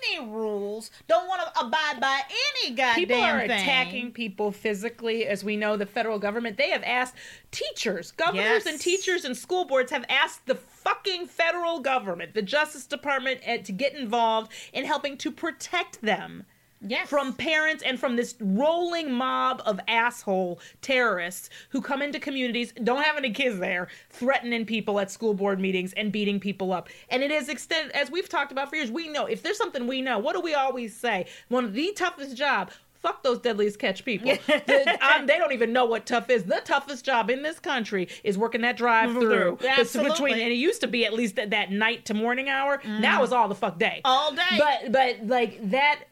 any 0.05 0.29
rules, 0.29 0.91
don't 1.07 1.29
want 1.29 1.41
to 1.43 1.61
abide 1.61 2.01
by 2.01 2.21
any 2.65 2.75
goddamn 2.75 2.95
people 2.97 3.23
are 3.23 3.39
thing. 3.41 3.51
attacking 3.53 4.11
people 4.13 4.51
physically 4.51 5.25
as 5.27 5.45
we 5.45 5.57
know 5.57 5.77
the 5.77 5.87
federal 5.87 6.19
government 6.19 6.57
they 6.57 6.71
have 6.71 6.83
asked 6.83 7.15
teachers 7.53 8.11
governors 8.13 8.65
Yes. 8.65 8.67
and 8.67 8.81
teachers 8.81 9.25
and 9.25 9.37
school 9.37 9.65
boards 9.65 9.93
have 9.93 10.05
asked 10.09 10.47
the 10.47 10.55
fucking 10.57 11.27
federal 11.27 11.79
government 11.81 12.35
the 12.35 12.43
justice 12.43 12.87
department 12.87 13.41
eh, 13.45 13.59
to 13.59 13.73
get 13.73 13.95
involved 13.95 14.51
in 14.73 14.85
helping 14.85 15.17
to 15.19 15.31
protect 15.31 16.01
them 16.03 16.45
Yes. 16.87 17.09
from 17.09 17.33
parents 17.35 17.83
and 17.83 17.99
from 17.99 18.17
this 18.17 18.35
rolling 18.41 19.13
mob 19.13 19.63
of 19.65 19.79
asshole 19.89 20.61
terrorists 20.81 21.49
who 21.71 21.81
come 21.81 22.03
into 22.03 22.19
communities, 22.19 22.73
don't 22.83 23.03
have 23.03 23.17
any 23.17 23.31
kids 23.31 23.59
there, 23.59 23.89
threatening 24.11 24.67
people 24.67 24.99
at 25.01 25.11
school 25.11 25.35
board 25.35 25.61
meetings 25.61 25.93
and 25.95 26.11
beating 26.13 26.41
people 26.41 26.73
up. 26.73 26.89
And 27.09 27.23
it 27.23 27.31
is 27.31 27.49
extended, 27.49 27.93
as 27.93 28.11
we've 28.11 28.29
talked 28.29 28.53
about 28.53 28.71
for 28.71 28.77
years, 28.77 28.91
we 28.91 29.09
know 29.09 29.27
if 29.27 29.43
there's 29.43 29.59
something 29.59 29.87
we 29.87 30.03
know, 30.03 30.19
what 30.19 30.35
do 30.35 30.41
we 30.41 30.55
always 30.55 30.97
say? 30.97 31.27
One 31.49 31.65
of 31.65 31.73
the 31.75 31.93
toughest 31.97 32.37
job. 32.37 32.71
Fuck 33.01 33.25
those 33.25 33.41
deadliest 33.41 33.81
catch 33.81 34.05
people. 34.05 34.31
The- 34.47 34.99
um, 35.05 35.27
they 35.27 35.37
don't 35.37 35.51
even 35.53 35.73
know 35.73 35.85
what 35.87 36.07
tough 36.07 36.31
is. 36.31 36.45
The 36.45 36.61
toughest 36.65 37.05
job 37.05 37.31
in 37.31 37.43
this 37.43 37.59
country 37.59 38.07
is 38.23 38.39
working 38.39 38.61
that 38.61 38.77
drive 38.77 39.11
through. 39.11 39.59
Absolutely. 39.67 40.13
Between 40.13 40.35
and 40.35 40.53
it 40.53 40.57
used 40.57 40.81
to 40.83 40.87
be 40.87 41.05
at 41.05 41.13
least 41.13 41.35
that, 41.35 41.51
that 41.51 41.73
night 41.73 42.05
to 42.05 42.15
morning 42.15 42.49
hour. 42.49 42.81
Now 42.87 43.25
it's 43.25 43.33
all 43.33 43.49
the 43.49 43.57
fuck 43.57 43.77
day. 43.77 44.03
All 44.05 44.33
day. 44.33 44.43
But 44.57 44.93
but 44.93 45.27
like 45.27 45.71
that 45.71 46.03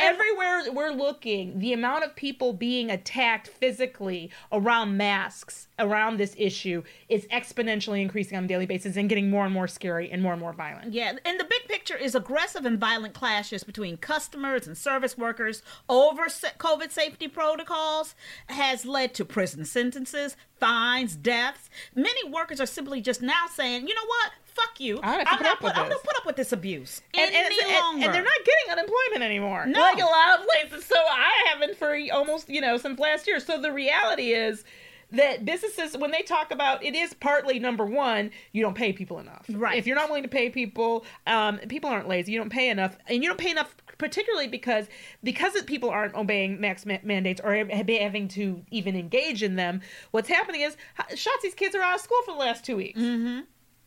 everywhere 0.00 0.72
we're 0.72 0.90
looking, 0.92 1.58
the 1.58 1.72
amount 1.72 2.04
of 2.04 2.14
people 2.16 2.52
being 2.52 2.90
attacked 2.90 3.48
physically 3.48 4.30
around 4.52 4.96
masks, 4.96 5.68
around 5.78 6.18
this 6.18 6.34
issue, 6.36 6.82
is 7.08 7.26
exponentially 7.26 8.02
increasing 8.02 8.36
on 8.36 8.44
a 8.44 8.48
daily 8.48 8.66
basis 8.66 8.96
and 8.96 9.08
getting 9.08 9.30
more 9.30 9.44
and 9.44 9.54
more 9.54 9.68
scary 9.68 10.10
and 10.10 10.22
more 10.22 10.32
and 10.32 10.40
more 10.40 10.52
violent. 10.52 10.92
Yeah, 10.92 11.12
and 11.24 11.40
the 11.40 11.44
big 11.44 11.68
picture 11.68 11.96
is 11.96 12.14
aggressive 12.14 12.64
and 12.64 12.78
violent 12.78 13.14
clashes 13.14 13.64
between 13.64 13.96
customers 13.96 14.66
and 14.66 14.76
service 14.76 15.16
workers 15.16 15.62
over 15.88 16.26
COVID 16.26 16.90
safety 16.90 17.28
protocols 17.28 18.14
has 18.48 18.84
led 18.84 19.14
to 19.14 19.24
prison 19.24 19.64
sentences, 19.64 20.36
fines, 20.58 21.16
deaths. 21.16 21.70
Many 21.94 22.28
workers 22.28 22.60
are 22.60 22.66
simply 22.66 23.00
just 23.00 23.22
now 23.22 23.46
saying, 23.52 23.86
you 23.86 23.94
know 23.94 24.06
what? 24.06 24.32
Fuck 24.60 24.80
you. 24.80 24.98
I 25.02 25.16
don't 25.16 25.26
have 25.26 25.26
to 25.26 25.30
I'm 25.30 25.38
put 25.38 25.44
not 25.44 25.52
up 25.56 25.62
with 25.62 25.72
put, 25.74 25.78
I'm 25.82 25.88
this." 25.88 25.94
gonna 25.98 26.04
put 26.04 26.16
up 26.16 26.26
with 26.26 26.36
this 26.36 26.52
abuse 26.52 27.00
And, 27.16 27.30
any 27.34 27.56
and- 27.62 27.72
longer. 27.74 28.04
and 28.06 28.14
they're 28.14 28.22
not 28.22 28.38
getting 28.44 28.72
unemployment 28.72 29.22
anymore. 29.22 29.66
No. 29.66 29.80
Like 29.80 30.00
a 30.00 30.04
lot 30.04 30.38
of 30.40 30.46
places. 30.46 30.84
So 30.86 30.96
I 30.96 31.46
haven't 31.50 31.76
for 31.76 31.96
almost, 32.12 32.48
you 32.48 32.60
know, 32.60 32.76
since 32.76 32.98
last 32.98 33.26
year. 33.26 33.40
So 33.40 33.60
the 33.60 33.72
reality 33.72 34.32
is 34.32 34.64
that 35.10 35.44
businesses, 35.44 35.96
when 35.96 36.10
they 36.10 36.20
talk 36.22 36.50
about 36.50 36.82
it, 36.84 36.94
is 36.94 37.14
partly 37.14 37.58
number 37.58 37.86
one, 37.86 38.30
you 38.52 38.62
don't 38.62 38.74
pay 38.74 38.92
people 38.92 39.18
enough. 39.18 39.46
Right. 39.48 39.78
If 39.78 39.86
you're 39.86 39.96
not 39.96 40.08
willing 40.08 40.24
to 40.24 40.28
pay 40.28 40.50
people, 40.50 41.06
um, 41.26 41.58
people 41.68 41.88
aren't 41.88 42.08
lazy. 42.08 42.32
You 42.32 42.38
don't 42.38 42.50
pay 42.52 42.68
enough, 42.68 42.98
and 43.06 43.22
you 43.22 43.28
don't 43.30 43.38
pay 43.40 43.50
enough, 43.50 43.74
particularly 43.96 44.48
because 44.48 44.86
because 45.24 45.60
people 45.62 45.88
aren't 45.88 46.14
obeying 46.14 46.60
max 46.60 46.84
ma- 46.84 46.98
mandates 47.02 47.40
or 47.42 47.54
having 47.54 48.28
to 48.28 48.62
even 48.70 48.96
engage 48.96 49.42
in 49.42 49.56
them. 49.56 49.80
What's 50.10 50.28
happening 50.28 50.60
is 50.60 50.76
Shotzi's 51.12 51.54
kids 51.54 51.74
are 51.74 51.80
out 51.80 51.94
of 51.94 52.00
school 52.02 52.20
for 52.26 52.32
the 52.34 52.38
last 52.40 52.64
two 52.66 52.76
weeks. 52.76 53.00
Mm-hmm. 53.00 53.40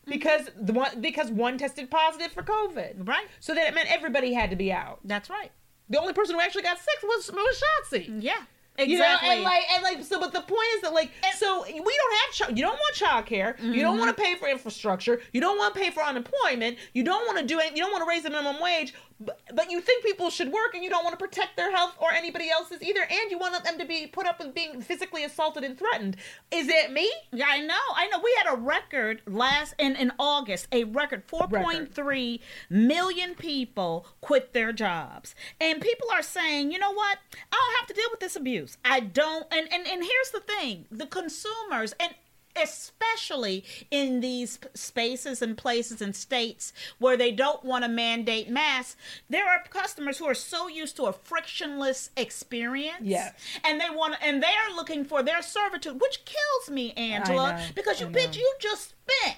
Because 0.05 0.49
the 0.59 0.73
one 0.73 0.99
because 0.99 1.29
one 1.29 1.57
tested 1.57 1.89
positive 1.91 2.31
for 2.31 2.43
COVID. 2.43 3.07
Right. 3.07 3.27
So 3.39 3.53
that 3.53 3.67
it 3.67 3.75
meant 3.75 3.91
everybody 3.91 4.33
had 4.33 4.49
to 4.49 4.55
be 4.55 4.71
out. 4.71 4.99
That's 5.03 5.29
right. 5.29 5.51
The 5.89 5.99
only 5.99 6.13
person 6.13 6.35
who 6.35 6.41
actually 6.41 6.63
got 6.63 6.79
sick 6.79 7.03
was 7.03 7.31
was 7.31 7.61
Shotzi. 7.91 8.17
Yeah. 8.19 8.33
You 8.77 8.97
know, 8.97 9.03
Exactly. 9.03 9.29
and 9.29 9.43
like, 9.43 9.63
and 9.73 9.83
like, 9.83 10.03
so, 10.03 10.19
but 10.19 10.31
the 10.31 10.41
point 10.41 10.67
is 10.75 10.81
that, 10.81 10.93
like, 10.93 11.11
so 11.35 11.63
we 11.65 11.73
don't 11.73 11.83
have, 11.83 12.31
child, 12.33 12.57
you 12.57 12.63
don't 12.63 12.79
want 12.79 12.95
childcare, 12.95 13.61
you 13.61 13.81
don't 13.81 13.95
mm-hmm. 13.95 13.99
want 13.99 14.17
to 14.17 14.23
pay 14.23 14.35
for 14.35 14.47
infrastructure, 14.47 15.21
you 15.33 15.41
don't 15.41 15.57
want 15.57 15.73
to 15.73 15.79
pay 15.79 15.91
for 15.91 16.01
unemployment, 16.01 16.77
you 16.93 17.03
don't 17.03 17.25
want 17.27 17.37
to 17.37 17.45
do 17.45 17.59
it, 17.59 17.75
you 17.75 17.83
don't 17.83 17.91
want 17.91 18.01
to 18.01 18.09
raise 18.09 18.23
the 18.23 18.29
minimum 18.29 18.61
wage, 18.61 18.93
but, 19.25 19.71
you 19.71 19.79
think 19.79 20.03
people 20.03 20.29
should 20.29 20.51
work 20.51 20.73
and 20.73 20.83
you 20.83 20.89
don't 20.89 21.03
want 21.03 21.17
to 21.17 21.23
protect 21.23 21.55
their 21.55 21.71
health 21.71 21.95
or 21.99 22.11
anybody 22.11 22.49
else's 22.49 22.81
either, 22.81 23.01
and 23.01 23.31
you 23.31 23.37
want 23.37 23.63
them 23.63 23.77
to 23.79 23.85
be 23.85 24.07
put 24.07 24.25
up 24.25 24.39
with 24.39 24.53
being 24.53 24.81
physically 24.81 25.23
assaulted 25.23 25.63
and 25.63 25.77
threatened. 25.77 26.17
Is 26.51 26.67
it 26.67 26.91
me? 26.91 27.09
Yeah, 27.31 27.45
I 27.47 27.61
know. 27.61 27.79
I 27.95 28.07
know. 28.07 28.19
We 28.23 28.35
had 28.43 28.53
a 28.53 28.57
record 28.57 29.21
last 29.25 29.75
in 29.77 29.95
in 29.95 30.11
August, 30.19 30.67
a 30.71 30.83
record 30.83 31.27
4.3 31.27 32.39
million 32.69 33.35
people 33.35 34.07
quit 34.19 34.53
their 34.53 34.73
jobs. 34.73 35.35
And 35.59 35.81
people 35.81 36.07
are 36.11 36.23
saying, 36.23 36.71
"You 36.71 36.79
know 36.79 36.91
what? 36.91 37.19
I 37.51 37.55
don't 37.55 37.77
have 37.79 37.87
to 37.87 37.93
deal 37.93 38.09
with 38.11 38.19
this 38.19 38.35
abuse. 38.35 38.77
I 38.83 38.99
don't." 38.99 39.45
And 39.51 39.71
and 39.71 39.87
and 39.87 40.03
here's 40.03 40.31
the 40.31 40.41
thing, 40.41 40.85
the 40.91 41.07
consumers 41.07 41.93
and 41.99 42.13
especially 42.55 43.63
in 43.89 44.19
these 44.19 44.59
spaces 44.73 45.41
and 45.41 45.57
places 45.57 46.01
and 46.01 46.15
states 46.15 46.73
where 46.99 47.17
they 47.17 47.31
don't 47.31 47.63
want 47.63 47.83
to 47.83 47.89
mandate 47.89 48.49
masks 48.49 48.95
there 49.29 49.47
are 49.47 49.63
customers 49.69 50.17
who 50.17 50.25
are 50.25 50.33
so 50.33 50.67
used 50.67 50.95
to 50.95 51.03
a 51.05 51.13
frictionless 51.13 52.09
experience 52.17 53.01
Yes. 53.01 53.33
and 53.63 53.79
they 53.79 53.89
want 53.89 54.15
and 54.21 54.41
they 54.41 54.47
are 54.47 54.75
looking 54.75 55.03
for 55.05 55.23
their 55.23 55.41
servitude 55.41 55.99
which 56.01 56.23
kills 56.25 56.69
me 56.69 56.91
angela 56.93 57.53
know, 57.53 57.65
because 57.75 57.99
you 58.01 58.07
bitch 58.07 58.35
you 58.37 58.53
just 58.59 58.93
spent 59.07 59.37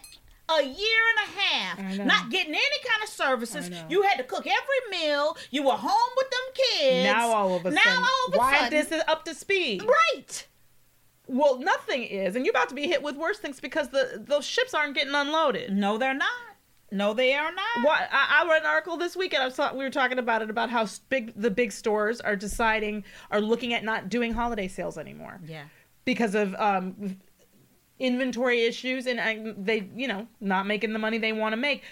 a 0.49 0.61
year 0.61 0.99
and 1.17 1.27
a 1.27 1.39
half 1.39 2.05
not 2.05 2.29
getting 2.29 2.53
any 2.53 2.79
kind 2.85 3.01
of 3.01 3.07
services. 3.07 3.71
You 3.89 4.01
had 4.01 4.17
to 4.17 4.23
cook 4.23 4.45
every 4.45 4.99
meal. 4.99 5.37
You 5.51 5.63
were 5.63 5.71
home 5.71 6.11
with 6.17 6.29
them 6.29 6.65
kids. 6.79 7.05
Now 7.05 7.29
all 7.29 7.55
of 7.55 7.65
a 7.65 7.71
now 7.71 7.79
sudden, 7.81 7.99
all 8.03 8.27
of 8.27 8.33
a 8.33 8.37
why 8.37 8.59
sudden, 8.59 8.69
this 8.79 8.91
is 8.91 9.01
up 9.07 9.23
to 9.23 9.33
speed? 9.33 9.83
right? 9.83 10.47
Well, 11.27 11.57
nothing 11.59 12.03
is, 12.03 12.35
and 12.35 12.45
you're 12.45 12.51
about 12.51 12.69
to 12.69 12.75
be 12.75 12.87
hit 12.87 13.01
with 13.01 13.15
worse 13.15 13.37
things 13.39 13.59
because 13.59 13.89
the 13.89 14.21
those 14.25 14.45
ships 14.45 14.73
aren't 14.73 14.93
getting 14.95 15.13
unloaded. 15.15 15.71
No, 15.71 15.97
they're 15.97 16.13
not. 16.13 16.29
No, 16.91 17.13
they 17.15 17.33
are 17.33 17.51
not. 17.51 17.83
What 17.85 18.07
I, 18.11 18.41
I 18.43 18.47
read 18.49 18.61
an 18.61 18.67
article 18.67 18.97
this 18.97 19.15
week, 19.15 19.33
and 19.33 19.41
I 19.41 19.49
saw 19.49 19.73
we 19.73 19.83
were 19.83 19.89
talking 19.89 20.19
about 20.19 20.41
it 20.41 20.49
about 20.49 20.69
how 20.69 20.85
big 21.09 21.33
the 21.35 21.49
big 21.49 21.71
stores 21.71 22.19
are 22.21 22.35
deciding 22.35 23.03
are 23.31 23.41
looking 23.41 23.73
at 23.73 23.83
not 23.83 24.09
doing 24.09 24.33
holiday 24.33 24.67
sales 24.67 24.97
anymore 24.97 25.39
Yeah. 25.47 25.63
because 26.05 26.35
of 26.35 26.53
um, 26.55 27.17
inventory 27.99 28.63
issues 28.63 29.05
and 29.07 29.19
I, 29.19 29.53
they 29.57 29.87
you 29.95 30.07
know 30.07 30.27
not 30.39 30.67
making 30.67 30.93
the 30.93 30.99
money 30.99 31.17
they 31.17 31.33
want 31.33 31.53
to 31.53 31.57
make. 31.57 31.83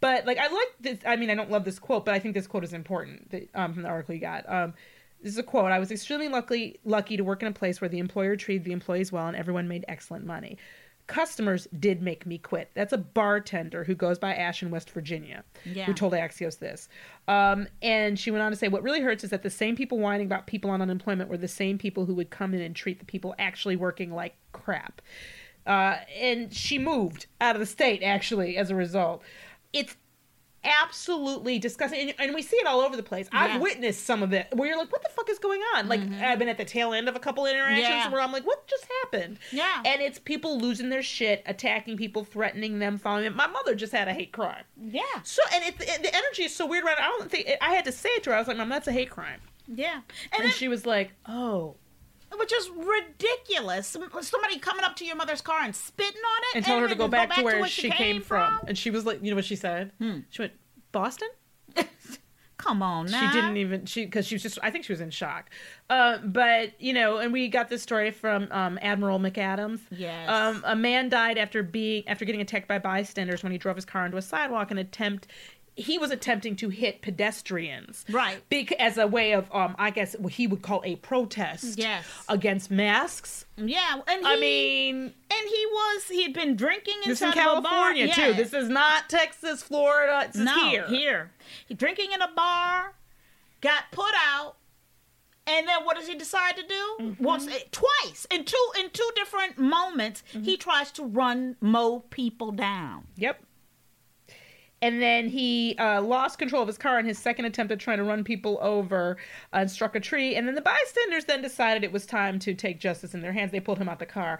But 0.00 0.26
like 0.26 0.38
I 0.38 0.48
like 0.48 0.68
this. 0.80 0.98
I 1.06 1.16
mean, 1.16 1.28
I 1.30 1.34
don't 1.34 1.50
love 1.50 1.64
this 1.64 1.78
quote, 1.78 2.04
but 2.04 2.14
I 2.14 2.18
think 2.20 2.34
this 2.34 2.46
quote 2.46 2.64
is 2.64 2.72
important 2.72 3.30
that, 3.30 3.48
um, 3.54 3.74
from 3.74 3.82
the 3.82 3.88
article 3.88 4.14
you 4.14 4.20
got. 4.20 4.48
Um, 4.48 4.74
this 5.22 5.32
is 5.32 5.38
a 5.38 5.42
quote. 5.42 5.72
I 5.72 5.78
was 5.78 5.90
extremely 5.90 6.28
lucky 6.28 6.78
lucky 6.84 7.16
to 7.16 7.24
work 7.24 7.42
in 7.42 7.48
a 7.48 7.52
place 7.52 7.80
where 7.80 7.88
the 7.88 7.98
employer 7.98 8.36
treated 8.36 8.64
the 8.64 8.72
employees 8.72 9.10
well 9.12 9.26
and 9.26 9.36
everyone 9.36 9.68
made 9.68 9.84
excellent 9.88 10.24
money. 10.24 10.58
Customers 11.06 11.66
did 11.80 12.02
make 12.02 12.26
me 12.26 12.36
quit. 12.36 12.70
That's 12.74 12.92
a 12.92 12.98
bartender 12.98 13.82
who 13.82 13.94
goes 13.94 14.18
by 14.18 14.34
Ash 14.34 14.62
in 14.62 14.70
West 14.70 14.90
Virginia, 14.90 15.42
Yeah. 15.64 15.86
who 15.86 15.94
told 15.94 16.12
Axios 16.12 16.58
this. 16.58 16.86
Um, 17.26 17.66
and 17.80 18.18
she 18.18 18.30
went 18.30 18.42
on 18.42 18.50
to 18.52 18.56
say, 18.58 18.68
What 18.68 18.82
really 18.82 19.00
hurts 19.00 19.24
is 19.24 19.30
that 19.30 19.42
the 19.42 19.48
same 19.48 19.74
people 19.74 19.98
whining 19.98 20.26
about 20.26 20.46
people 20.46 20.70
on 20.70 20.82
unemployment 20.82 21.30
were 21.30 21.38
the 21.38 21.48
same 21.48 21.78
people 21.78 22.04
who 22.04 22.14
would 22.14 22.28
come 22.28 22.52
in 22.52 22.60
and 22.60 22.76
treat 22.76 22.98
the 22.98 23.06
people 23.06 23.34
actually 23.38 23.74
working 23.76 24.12
like 24.12 24.36
crap. 24.52 25.00
Uh, 25.66 25.96
and 26.18 26.52
she 26.52 26.78
moved 26.78 27.26
out 27.40 27.56
of 27.56 27.60
the 27.60 27.66
state, 27.66 28.02
actually, 28.02 28.56
as 28.58 28.70
a 28.70 28.74
result. 28.74 29.22
It's 29.72 29.96
absolutely 30.64 31.58
disgusting. 31.58 32.10
And, 32.10 32.14
and 32.18 32.34
we 32.34 32.42
see 32.42 32.56
it 32.56 32.66
all 32.66 32.80
over 32.80 32.96
the 32.96 33.02
place. 33.02 33.28
Yeah. 33.32 33.40
I've 33.40 33.60
witnessed 33.60 34.04
some 34.04 34.22
of 34.22 34.32
it 34.32 34.48
where 34.54 34.68
you're 34.68 34.78
like, 34.78 34.92
What 34.92 35.02
the 35.02 35.08
fuck 35.10 35.28
is 35.30 35.38
going 35.38 35.60
on? 35.76 35.88
Like, 35.88 36.00
mm-hmm. 36.00 36.22
I've 36.22 36.38
been 36.38 36.48
at 36.48 36.58
the 36.58 36.64
tail 36.64 36.92
end 36.92 37.08
of 37.08 37.16
a 37.16 37.20
couple 37.20 37.46
interactions 37.46 37.88
Yeah. 37.88 38.10
where 38.10 38.20
I'm 38.20 38.32
like, 38.32 38.46
What 38.46 38.66
just 38.66 38.86
happened? 39.02 39.38
Yeah. 39.52 39.82
And 39.84 40.00
it's 40.02 40.18
people 40.18 40.58
losing 40.58 40.88
their 40.88 41.02
shit, 41.02 41.42
attacking 41.46 41.96
people, 41.96 42.24
threatening 42.24 42.78
them, 42.78 42.98
following 42.98 43.24
them. 43.24 43.36
My 43.36 43.46
mother 43.46 43.74
just 43.74 43.92
had 43.92 44.08
a 44.08 44.12
hate 44.12 44.32
crime. 44.32 44.64
Yeah. 44.80 45.02
So, 45.22 45.42
and 45.54 45.64
it, 45.64 45.74
it, 45.80 46.02
the 46.02 46.14
energy 46.14 46.44
is 46.44 46.54
so 46.54 46.66
weird 46.66 46.84
right. 46.84 46.96
I 46.98 47.08
don't 47.18 47.30
think 47.30 47.48
I 47.60 47.74
had 47.74 47.84
to 47.84 47.92
say 47.92 48.10
it 48.10 48.22
to 48.24 48.30
her. 48.30 48.36
I 48.36 48.38
was 48.38 48.48
like, 48.48 48.56
"Mom, 48.56 48.68
that's 48.68 48.88
a 48.88 48.92
hate 48.92 49.10
crime," 49.10 49.40
Yeah. 49.66 49.94
And, 49.94 50.04
and 50.32 50.44
then, 50.44 50.50
she 50.52 50.68
was 50.68 50.86
like, 50.86 51.12
"Oh," 51.26 51.76
which 52.36 52.52
is 52.52 52.70
ridiculous. 52.70 53.86
Somebody 53.88 54.58
coming 54.58 54.84
up 54.84 54.96
to 54.96 55.04
your 55.04 55.16
mother's 55.16 55.40
car 55.40 55.60
and 55.62 55.74
spitting 55.74 56.20
on 56.20 56.42
it 56.50 56.56
and 56.56 56.64
told 56.64 56.82
her 56.82 56.88
to 56.88 56.94
then 56.94 56.98
go 56.98 57.08
back 57.08 57.34
to 57.34 57.42
where 57.42 57.60
what 57.60 57.70
she 57.70 57.90
came 57.90 58.20
from. 58.22 58.60
And 58.66 58.76
she 58.76 58.90
was 58.90 59.06
like, 59.06 59.22
"You 59.22 59.30
know 59.30 59.36
what 59.36 59.44
she 59.44 59.56
said? 59.56 59.92
Hmm. 59.98 60.20
She 60.30 60.42
went 60.42 60.52
Boston." 60.92 61.28
Come 62.58 62.82
on 62.82 63.06
now. 63.06 63.20
She 63.20 63.40
didn't 63.40 63.56
even 63.56 63.86
she 63.86 64.04
because 64.04 64.26
she 64.26 64.34
was 64.34 64.42
just 64.42 64.58
I 64.62 64.70
think 64.70 64.84
she 64.84 64.92
was 64.92 65.00
in 65.00 65.10
shock. 65.10 65.48
Uh, 65.88 66.18
but 66.18 66.78
you 66.80 66.92
know, 66.92 67.18
and 67.18 67.32
we 67.32 67.46
got 67.48 67.68
this 67.68 67.82
story 67.82 68.10
from 68.10 68.48
um, 68.50 68.80
Admiral 68.82 69.20
McAdams. 69.20 69.80
Yes. 69.90 70.28
Um, 70.28 70.64
a 70.66 70.74
man 70.74 71.08
died 71.08 71.38
after 71.38 71.62
being 71.62 72.06
after 72.08 72.24
getting 72.24 72.40
attacked 72.40 72.66
by 72.66 72.80
bystanders 72.80 73.44
when 73.44 73.52
he 73.52 73.58
drove 73.58 73.76
his 73.76 73.84
car 73.84 74.04
into 74.06 74.18
a 74.18 74.22
sidewalk 74.22 74.72
and 74.72 74.80
attempt. 74.80 75.28
He 75.78 75.96
was 75.96 76.10
attempting 76.10 76.56
to 76.56 76.68
hit 76.70 77.02
pedestrians, 77.02 78.04
Right. 78.10 78.42
Bec- 78.50 78.72
as 78.72 78.98
a 78.98 79.06
way 79.06 79.32
of, 79.32 79.48
um, 79.54 79.76
I 79.78 79.90
guess, 79.90 80.14
what 80.18 80.32
he 80.32 80.46
would 80.46 80.60
call 80.60 80.82
a 80.84 80.96
protest, 80.96 81.78
Yes. 81.78 82.04
against 82.28 82.70
masks. 82.70 83.44
Yeah. 83.56 84.00
And 84.06 84.20
he, 84.20 84.32
I 84.32 84.36
mean, 84.40 84.96
and 85.04 85.48
he 85.48 85.66
was 85.70 86.04
he 86.08 86.22
had 86.24 86.32
been 86.32 86.56
drinking 86.56 86.96
this 87.06 87.22
in 87.22 87.28
of 87.28 87.34
a 87.34 87.36
bar. 87.36 87.62
California 87.62 88.12
too. 88.12 88.34
This 88.34 88.52
is 88.52 88.68
not 88.68 89.08
Texas, 89.08 89.62
Florida. 89.62 90.26
This 90.26 90.36
is 90.36 90.42
no, 90.44 90.68
here. 90.68 90.86
here. 90.88 91.30
He 91.66 91.74
drinking 91.74 92.12
in 92.12 92.20
a 92.22 92.30
bar, 92.34 92.94
got 93.60 93.84
put 93.92 94.12
out, 94.34 94.56
And 95.46 95.66
then 95.66 95.84
what 95.84 95.96
does 95.96 96.06
he 96.06 96.14
decide 96.14 96.56
to 96.56 96.62
do? 96.62 96.96
Mm-hmm. 97.00 97.24
Once, 97.24 97.46
eh, 97.46 97.60
twice 97.72 98.26
in 98.30 98.44
two 98.44 98.66
in 98.78 98.90
two 98.90 99.10
different 99.14 99.58
moments, 99.58 100.22
Mm-hmm. 100.34 100.42
he 100.44 100.56
tries 100.58 100.90
to 100.92 101.04
run 101.04 101.56
mow 101.60 102.00
people 102.10 102.52
down. 102.52 103.06
Yep. 103.16 103.42
And 104.80 105.02
then 105.02 105.28
he 105.28 105.74
uh, 105.78 106.00
lost 106.02 106.38
control 106.38 106.62
of 106.62 106.68
his 106.68 106.78
car 106.78 106.98
in 107.00 107.06
his 107.06 107.18
second 107.18 107.46
attempt 107.46 107.72
at 107.72 107.80
trying 107.80 107.98
to 107.98 108.04
run 108.04 108.22
people 108.22 108.58
over 108.60 109.16
uh, 109.52 109.56
and 109.58 109.70
struck 109.70 109.96
a 109.96 110.00
tree. 110.00 110.36
And 110.36 110.46
then 110.46 110.54
the 110.54 110.60
bystanders 110.62 111.24
then 111.24 111.42
decided 111.42 111.82
it 111.82 111.90
was 111.92 112.06
time 112.06 112.38
to 112.40 112.54
take 112.54 112.78
justice 112.78 113.12
in 113.14 113.20
their 113.20 113.32
hands. 113.32 113.50
They 113.50 113.60
pulled 113.60 113.78
him 113.78 113.88
out 113.88 113.98
the 113.98 114.06
car, 114.06 114.38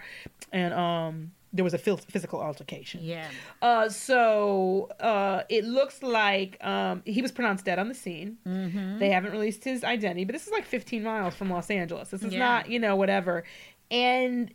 and 0.53 0.73
um, 0.73 1.31
there 1.51 1.63
was 1.65 1.73
a 1.73 1.77
phys- 1.77 2.05
physical 2.05 2.39
altercation. 2.39 3.01
Yeah. 3.03 3.27
Uh, 3.61 3.89
so 3.89 4.89
uh, 5.01 5.43
it 5.49 5.65
looks 5.65 6.01
like 6.03 6.63
um, 6.63 7.01
he 7.05 7.21
was 7.21 7.31
pronounced 7.33 7.65
dead 7.65 7.77
on 7.79 7.89
the 7.89 7.95
scene. 7.95 8.37
Mm-hmm. 8.47 8.99
They 8.99 9.09
haven't 9.09 9.31
released 9.33 9.63
his 9.65 9.83
identity, 9.83 10.23
but 10.23 10.33
this 10.33 10.45
is 10.47 10.53
like 10.53 10.63
15 10.65 11.03
miles 11.03 11.35
from 11.35 11.49
Los 11.49 11.69
Angeles. 11.69 12.09
This 12.09 12.23
is 12.23 12.31
Yeah. 12.33 12.39
not, 12.39 12.69
you 12.69 12.79
know, 12.79 12.95
whatever. 12.95 13.43
And 13.91 14.53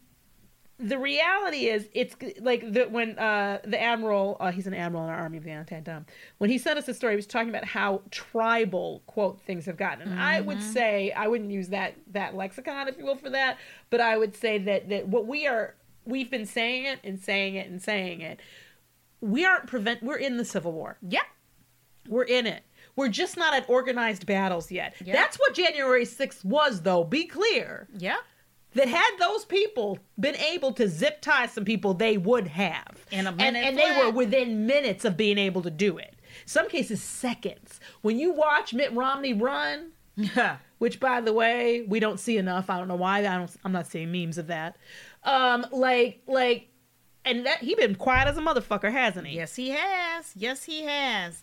the 0.84 0.98
reality 0.98 1.66
is, 1.68 1.88
it's 1.94 2.14
like 2.40 2.72
the, 2.72 2.84
when 2.84 3.18
uh, 3.18 3.58
the 3.64 3.80
admiral, 3.80 4.36
uh, 4.38 4.52
he's 4.52 4.66
an 4.66 4.74
admiral 4.74 5.04
in 5.04 5.10
our 5.10 5.16
army 5.16 5.38
of 5.38 5.44
the 5.44 5.50
anti-dumb. 5.50 6.04
When 6.38 6.50
he 6.50 6.58
sent 6.58 6.78
us 6.78 6.84
the 6.86 6.92
story, 6.94 7.14
he 7.14 7.16
was 7.16 7.26
talking 7.26 7.48
about 7.48 7.64
how 7.64 8.02
tribal 8.10 9.02
quote 9.06 9.40
things 9.40 9.64
have 9.66 9.76
gotten. 9.78 10.08
And 10.10 10.20
I 10.20 10.40
would 10.42 10.62
say 10.62 11.10
I 11.12 11.26
wouldn't 11.26 11.50
use 11.50 11.68
that 11.68 11.94
that 12.12 12.34
lexicon, 12.36 12.88
if 12.88 12.98
you 12.98 13.04
will, 13.04 13.16
for 13.16 13.30
that. 13.30 13.58
But 13.88 14.00
I 14.02 14.18
would 14.18 14.36
say 14.36 14.58
that 14.58 14.88
that 14.90 15.08
what 15.08 15.26
we 15.26 15.46
are, 15.46 15.74
we've 16.04 16.30
been 16.30 16.46
saying 16.46 16.84
it 16.84 16.98
and 17.02 17.18
saying 17.18 17.54
it 17.54 17.68
and 17.70 17.80
saying 17.80 18.20
it. 18.20 18.40
We 19.20 19.46
aren't 19.46 19.66
prevent. 19.66 20.02
We're 20.02 20.18
in 20.18 20.36
the 20.36 20.44
Civil 20.44 20.72
War. 20.72 20.98
Yeah. 21.00 21.22
We're 22.08 22.24
in 22.24 22.46
it. 22.46 22.62
We're 22.96 23.08
just 23.08 23.36
not 23.36 23.54
at 23.54 23.68
organized 23.68 24.26
battles 24.26 24.70
yet. 24.70 24.94
Yeah. 25.04 25.14
That's 25.14 25.38
what 25.38 25.54
January 25.54 26.04
6th 26.04 26.44
was, 26.44 26.82
though. 26.82 27.04
Be 27.04 27.24
clear 27.26 27.88
Yeah. 27.96 28.16
That 28.74 28.88
had 28.88 29.10
those 29.18 29.44
people 29.44 29.98
been 30.18 30.36
able 30.36 30.72
to 30.72 30.88
zip 30.88 31.20
tie 31.20 31.46
some 31.46 31.64
people, 31.64 31.94
they 31.94 32.16
would 32.16 32.48
have. 32.48 33.04
In 33.10 33.26
a 33.26 33.30
and, 33.30 33.36
minute 33.36 33.64
and 33.64 33.78
they 33.78 33.96
were 33.98 34.10
within 34.10 34.66
minutes 34.66 35.04
of 35.04 35.16
being 35.16 35.38
able 35.38 35.62
to 35.62 35.70
do 35.70 35.98
it. 35.98 36.16
Some 36.46 36.68
cases, 36.68 37.02
seconds. 37.02 37.80
When 38.02 38.18
you 38.18 38.32
watch 38.32 38.74
Mitt 38.74 38.92
Romney 38.92 39.32
run, 39.32 39.92
which 40.78 41.00
by 41.00 41.20
the 41.20 41.32
way, 41.32 41.84
we 41.88 42.00
don't 42.00 42.20
see 42.20 42.36
enough. 42.36 42.70
I 42.70 42.78
don't 42.78 42.88
know 42.88 42.96
why. 42.96 43.20
I 43.20 43.36
don't. 43.36 43.50
I'm 43.64 43.72
not 43.72 43.86
seeing 43.86 44.10
memes 44.10 44.38
of 44.38 44.48
that. 44.48 44.76
Um, 45.22 45.66
like, 45.72 46.22
like, 46.26 46.68
and 47.24 47.46
that 47.46 47.58
he 47.58 47.74
been 47.74 47.94
quiet 47.94 48.28
as 48.28 48.36
a 48.36 48.40
motherfucker, 48.40 48.92
hasn't 48.92 49.26
he? 49.26 49.36
Yes, 49.36 49.56
he 49.56 49.70
has. 49.70 50.32
Yes, 50.36 50.64
he 50.64 50.82
has. 50.82 51.42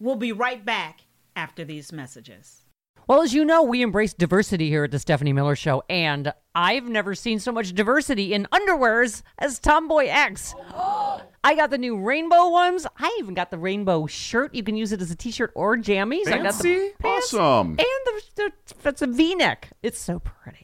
We'll 0.00 0.16
be 0.16 0.32
right 0.32 0.64
back 0.64 1.02
after 1.36 1.64
these 1.64 1.92
messages. 1.92 2.62
Well, 3.06 3.20
as 3.20 3.34
you 3.34 3.44
know, 3.44 3.62
we 3.62 3.82
embrace 3.82 4.14
diversity 4.14 4.70
here 4.70 4.84
at 4.84 4.90
the 4.90 4.98
Stephanie 4.98 5.32
Miller 5.32 5.56
Show, 5.56 5.82
and 5.90 6.32
I've 6.54 6.88
never 6.88 7.14
seen 7.14 7.40
so 7.40 7.50
much 7.50 7.74
diversity 7.74 8.32
in 8.32 8.46
underwears 8.52 9.22
as 9.38 9.58
Tomboy 9.58 10.06
X. 10.06 10.54
I 11.44 11.54
got 11.56 11.70
the 11.70 11.78
new 11.78 11.98
rainbow 11.98 12.48
ones. 12.48 12.86
I 12.96 13.14
even 13.18 13.34
got 13.34 13.50
the 13.50 13.58
rainbow 13.58 14.06
shirt. 14.06 14.54
You 14.54 14.62
can 14.62 14.76
use 14.76 14.92
it 14.92 15.02
as 15.02 15.10
a 15.10 15.16
t-shirt 15.16 15.52
or 15.54 15.76
jammies. 15.76 16.28
I 16.28 16.38
got 16.38 16.54
the 16.54 16.62
Fancy? 16.62 16.92
pants 16.98 17.34
Awesome. 17.34 17.70
And 17.70 17.78
the, 17.78 18.22
the 18.36 18.52
it's 18.88 19.02
a 19.02 19.06
V-neck. 19.06 19.70
It's 19.82 19.98
so 19.98 20.20
pretty. 20.20 20.63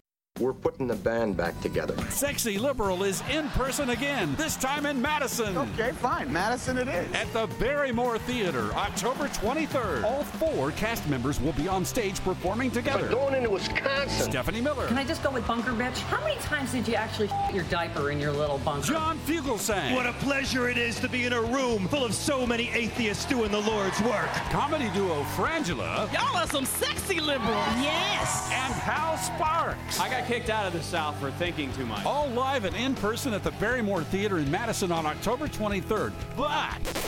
We're 0.39 0.53
putting 0.53 0.87
the 0.87 0.95
band 0.95 1.35
back 1.37 1.59
together. 1.61 1.95
Sexy 2.09 2.57
Liberal 2.57 3.03
is 3.03 3.21
in 3.29 3.47
person 3.49 3.91
again, 3.91 4.33
this 4.37 4.55
time 4.55 4.87
in 4.87 4.99
Madison. 4.99 5.55
Okay, 5.55 5.91
fine. 5.91 6.31
Madison 6.33 6.77
it 6.79 6.87
is. 6.87 7.13
At 7.13 7.31
the 7.33 7.47
Barrymore 7.59 8.17
Theater, 8.17 8.71
October 8.73 9.27
23rd. 9.27 10.03
All 10.03 10.23
four 10.23 10.71
cast 10.71 11.07
members 11.07 11.39
will 11.39 11.51
be 11.53 11.67
on 11.67 11.85
stage 11.85 12.19
performing 12.21 12.71
together. 12.71 13.03
We're 13.03 13.09
going 13.11 13.35
into 13.35 13.51
Wisconsin. 13.51 14.31
Stephanie 14.31 14.61
Miller, 14.61 14.87
Can 14.87 14.97
I 14.97 15.03
just 15.03 15.21
go 15.21 15.29
with 15.29 15.45
bunker 15.45 15.73
bitch? 15.73 15.99
How 16.03 16.23
many 16.23 16.39
times 16.39 16.71
did 16.71 16.87
you 16.87 16.95
actually 16.95 17.29
your 17.53 17.65
diaper 17.65 18.09
in 18.09 18.19
your 18.19 18.31
little 18.31 18.57
bunker? 18.59 18.87
John 18.87 19.19
Fugelsang, 19.27 19.93
What 19.93 20.07
a 20.07 20.13
pleasure 20.13 20.69
it 20.69 20.77
is 20.77 20.99
to 21.01 21.09
be 21.09 21.25
in 21.25 21.33
a 21.33 21.41
room 21.41 21.87
full 21.89 22.03
of 22.05 22.15
so 22.15 22.47
many 22.47 22.69
atheists 22.69 23.25
doing 23.25 23.51
the 23.51 23.59
Lord's 23.61 24.01
work. 24.01 24.29
comedy 24.49 24.89
duo 24.95 25.21
Frangela, 25.35 26.11
Y'all 26.11 26.35
are 26.37 26.47
some 26.47 26.65
sexy 26.65 27.19
liberals. 27.19 27.67
Yes. 27.77 28.49
and 28.51 28.73
Hal 28.73 29.17
Sparks. 29.17 29.99
I 29.99 30.09
got 30.09 30.20
kicked 30.27 30.49
out 30.49 30.65
of 30.65 30.73
the 30.73 30.83
South 30.83 31.19
for 31.19 31.31
thinking 31.31 31.71
too 31.73 31.85
much. 31.85 32.05
All 32.05 32.27
live 32.29 32.65
and 32.65 32.75
in 32.75 32.95
person 32.95 33.33
at 33.33 33.43
the 33.43 33.51
Barrymore 33.51 34.03
Theater 34.03 34.39
in 34.39 34.49
Madison 34.49 34.91
on 34.91 35.05
October 35.05 35.47
23rd. 35.47 36.13
But 36.35 37.01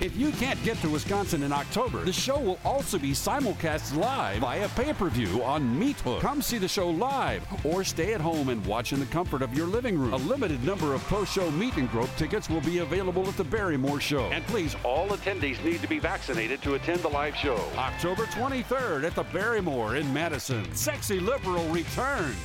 if 0.00 0.16
you 0.16 0.30
can't 0.32 0.62
get 0.62 0.76
to 0.78 0.88
Wisconsin 0.88 1.42
in 1.42 1.52
October, 1.52 2.04
the 2.04 2.12
show 2.12 2.38
will 2.38 2.58
also 2.64 2.98
be 2.98 3.10
simulcast 3.10 3.96
live 3.96 4.38
via 4.38 4.68
pay 4.70 4.92
per 4.92 5.08
view 5.08 5.42
on 5.42 5.62
Meathook. 5.78 6.20
Come 6.20 6.40
see 6.40 6.58
the 6.58 6.68
show 6.68 6.88
live 6.88 7.42
or 7.64 7.82
stay 7.82 8.14
at 8.14 8.20
home 8.20 8.48
and 8.48 8.64
watch 8.64 8.92
in 8.92 9.00
the 9.00 9.06
comfort 9.06 9.42
of 9.42 9.52
your 9.54 9.66
living 9.66 9.98
room. 9.98 10.12
A 10.12 10.16
limited 10.16 10.62
number 10.62 10.94
of 10.94 11.02
post 11.04 11.32
show 11.32 11.50
meet 11.50 11.76
and 11.76 11.90
grope 11.90 12.14
tickets 12.16 12.48
will 12.48 12.60
be 12.60 12.78
available 12.78 13.26
at 13.26 13.36
the 13.36 13.44
Barrymore 13.44 14.00
show. 14.00 14.26
And 14.26 14.46
please, 14.46 14.76
all 14.84 15.08
attendees 15.08 15.62
need 15.64 15.82
to 15.82 15.88
be 15.88 15.98
vaccinated 15.98 16.62
to 16.62 16.74
attend 16.74 17.00
the 17.00 17.08
live 17.08 17.34
show. 17.34 17.58
October 17.76 18.24
23rd 18.26 19.04
at 19.04 19.16
the 19.16 19.24
Barrymore 19.24 19.96
in 19.96 20.12
Madison. 20.14 20.72
Sexy 20.74 21.18
Liberal 21.18 21.66
returns. 21.70 22.36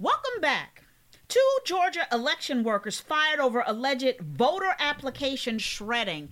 Welcome 0.00 0.40
back. 0.40 0.84
Two 1.28 1.46
Georgia 1.66 2.06
election 2.10 2.64
workers 2.64 2.98
fired 2.98 3.38
over 3.38 3.62
alleged 3.66 4.18
voter 4.20 4.74
application 4.78 5.58
shredding. 5.58 6.30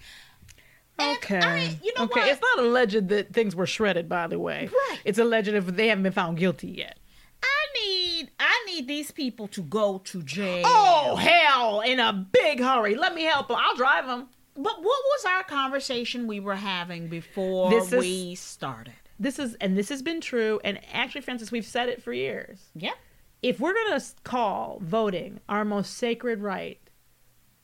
And 0.99 1.19
Okay. 1.19 1.39
I- 1.39 1.79
you 1.83 1.93
know 1.95 2.05
okay. 2.05 2.21
what? 2.21 2.29
It's 2.31 2.41
not 2.41 2.59
alleged 2.65 3.09
that 3.09 3.35
things 3.35 3.55
were 3.55 3.67
shredded, 3.67 4.09
by 4.09 4.27
the 4.27 4.39
way. 4.39 4.71
Right. 4.73 4.99
It's 5.05 5.19
alleged 5.19 5.49
if 5.49 5.67
they 5.67 5.89
haven't 5.89 6.03
been 6.05 6.13
found 6.13 6.39
guilty 6.39 6.69
yet. 6.69 6.99
I 7.43 7.67
need 7.79 8.31
I 8.41 8.65
need 8.67 8.89
these 8.89 9.11
people 9.11 9.47
to 9.49 9.63
go 9.63 9.99
to 10.07 10.23
jail. 10.23 10.63
Oh, 10.67 11.17
hell, 11.17 11.83
in 11.83 12.01
a 12.01 12.13
big 12.13 12.61
hurry. 12.61 12.95
Let 12.97 13.15
me 13.15 13.25
help 13.25 13.49
them. 13.49 13.59
I'll 13.61 13.77
drive 13.77 14.07
them. 14.07 14.29
But 14.57 14.79
what 14.79 14.83
was 15.05 15.25
our 15.27 15.45
conversation 15.45 16.27
we 16.27 16.41
were 16.41 16.57
having 16.57 17.07
before 17.09 17.69
This 17.71 17.93
is- 17.93 18.01
we 18.01 18.35
started? 18.35 18.95
This 19.21 19.39
is, 19.39 19.55
and 19.61 19.77
this 19.77 19.89
has 19.91 20.01
been 20.01 20.21
true. 20.21 20.59
And 20.65 20.81
actually, 20.93 21.21
Francis, 21.21 21.53
we've 21.53 21.67
said 21.67 21.89
it 21.91 22.03
for 22.03 22.13
years. 22.13 22.71
Yeah. 22.75 22.95
If 23.43 23.61
we're 23.61 23.75
going 23.75 23.99
to 24.01 24.07
call 24.25 24.79
voting 24.83 25.41
our 25.49 25.65
most 25.65 25.95
sacred 25.95 26.41
right 26.41 26.81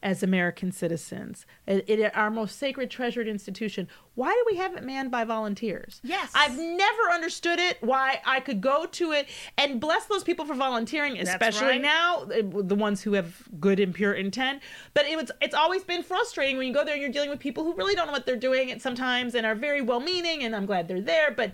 as 0.02 0.22
American 0.22 0.70
citizens, 0.70 1.46
it, 1.66 1.88
it- 1.88 2.14
our 2.14 2.30
most 2.30 2.58
sacred, 2.58 2.90
treasured 2.90 3.26
institution, 3.26 3.88
why 4.14 4.30
do 4.30 4.44
we 4.52 4.58
have 4.58 4.74
it 4.76 4.84
manned 4.84 5.10
by 5.10 5.24
volunteers? 5.24 6.00
Yes. 6.04 6.30
I've 6.34 6.56
never 6.58 7.10
understood 7.10 7.58
it, 7.58 7.78
why 7.80 8.20
I 8.26 8.40
could 8.40 8.60
go 8.60 8.84
to 8.84 9.12
it 9.12 9.26
and 9.56 9.80
bless 9.80 10.04
those 10.04 10.22
people 10.22 10.44
for 10.44 10.54
volunteering, 10.54 11.18
especially 11.18 11.66
right. 11.68 11.80
now, 11.80 12.18
uh, 12.24 12.42
the 12.62 12.74
ones 12.76 13.00
who 13.02 13.14
have 13.14 13.42
good 13.58 13.80
and 13.80 13.94
pure 13.94 14.12
intent. 14.12 14.60
But 14.92 15.06
it 15.06 15.16
was, 15.16 15.30
it's 15.40 15.54
always 15.54 15.82
been 15.84 16.02
frustrating 16.02 16.58
when 16.58 16.68
you 16.68 16.74
go 16.74 16.84
there 16.84 16.92
and 16.92 17.02
you're 17.02 17.10
dealing 17.10 17.30
with 17.30 17.40
people 17.40 17.64
who 17.64 17.72
really 17.74 17.94
don't 17.94 18.06
know 18.06 18.12
what 18.12 18.26
they're 18.26 18.36
doing 18.36 18.70
and 18.70 18.80
sometimes 18.82 19.34
and 19.34 19.46
are 19.46 19.54
very 19.54 19.80
well 19.80 20.00
meaning, 20.00 20.44
and 20.44 20.54
I'm 20.54 20.66
glad 20.66 20.86
they're 20.86 21.00
there. 21.00 21.30
But 21.32 21.52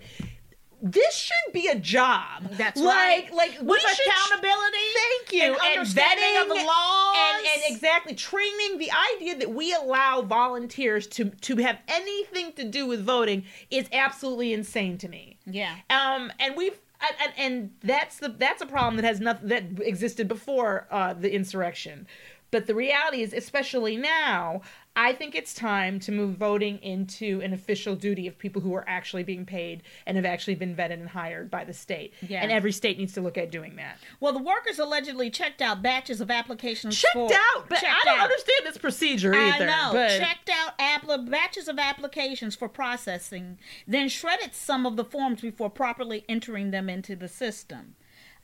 this 0.81 1.15
should 1.15 1.53
be 1.53 1.67
a 1.67 1.75
job. 1.75 2.49
That's 2.51 2.79
like, 2.79 2.95
right. 2.95 3.33
Like 3.33 3.57
With 3.61 3.83
accountability 3.83 4.77
Thank 4.95 5.33
you. 5.33 5.43
and 5.43 5.77
understanding 5.77 6.25
vetting 6.25 6.41
of 6.41 6.65
laws. 6.65 7.15
and, 7.17 7.47
and 7.47 7.75
exactly 7.75 8.15
training. 8.15 8.79
The 8.79 8.91
idea 9.15 9.37
that 9.37 9.53
we 9.53 9.73
allow 9.73 10.21
volunteers 10.21 11.07
to 11.07 11.25
to 11.29 11.57
have 11.57 11.77
anything 11.87 12.53
to 12.53 12.63
do 12.63 12.87
with 12.87 13.03
voting 13.03 13.43
is 13.69 13.87
absolutely 13.93 14.53
insane 14.53 14.97
to 14.99 15.07
me. 15.07 15.37
Yeah. 15.45 15.75
Um, 15.89 16.31
and 16.39 16.55
we've 16.55 16.79
and, 17.01 17.15
and, 17.21 17.53
and 17.53 17.71
that's 17.83 18.17
the 18.17 18.29
that's 18.29 18.61
a 18.61 18.65
problem 18.65 18.95
that 18.97 19.05
has 19.05 19.19
nothing 19.19 19.49
that 19.49 19.63
existed 19.81 20.27
before 20.27 20.87
uh, 20.91 21.13
the 21.13 21.33
insurrection. 21.33 22.07
But 22.51 22.67
the 22.67 22.75
reality 22.75 23.21
is, 23.21 23.31
especially 23.33 23.95
now, 23.95 24.61
I 24.93 25.13
think 25.13 25.35
it's 25.35 25.53
time 25.53 26.01
to 26.01 26.11
move 26.11 26.35
voting 26.35 26.79
into 26.79 27.39
an 27.41 27.53
official 27.53 27.95
duty 27.95 28.27
of 28.27 28.37
people 28.37 28.61
who 28.61 28.73
are 28.73 28.83
actually 28.89 29.23
being 29.23 29.45
paid 29.45 29.83
and 30.05 30.17
have 30.17 30.25
actually 30.25 30.55
been 30.55 30.75
vetted 30.75 30.93
and 30.93 31.07
hired 31.07 31.49
by 31.49 31.63
the 31.63 31.73
state. 31.73 32.13
Yeah. 32.21 32.41
And 32.43 32.51
every 32.51 32.73
state 32.73 32.97
needs 32.97 33.13
to 33.13 33.21
look 33.21 33.37
at 33.37 33.51
doing 33.51 33.77
that. 33.77 33.99
Well, 34.19 34.33
the 34.33 34.43
workers 34.43 34.79
allegedly 34.79 35.29
checked 35.29 35.61
out 35.61 35.81
batches 35.81 36.19
of 36.19 36.29
applications. 36.29 36.97
Checked 36.99 37.13
for, 37.13 37.31
out, 37.31 37.69
but 37.69 37.79
checked 37.79 37.85
I 37.85 38.05
don't 38.05 38.19
out. 38.19 38.23
understand 38.25 38.65
this 38.65 38.77
procedure 38.77 39.33
either. 39.33 39.63
I 39.63 39.67
know. 39.67 39.93
But 39.93 40.19
Checked 40.19 40.49
out 40.49 40.77
appli- 40.77 41.29
batches 41.31 41.69
of 41.69 41.79
applications 41.79 42.57
for 42.57 42.67
processing, 42.67 43.59
then 43.87 44.09
shredded 44.09 44.53
some 44.53 44.85
of 44.85 44.97
the 44.97 45.05
forms 45.05 45.39
before 45.39 45.69
properly 45.69 46.25
entering 46.27 46.71
them 46.71 46.89
into 46.89 47.15
the 47.15 47.29
system. 47.29 47.95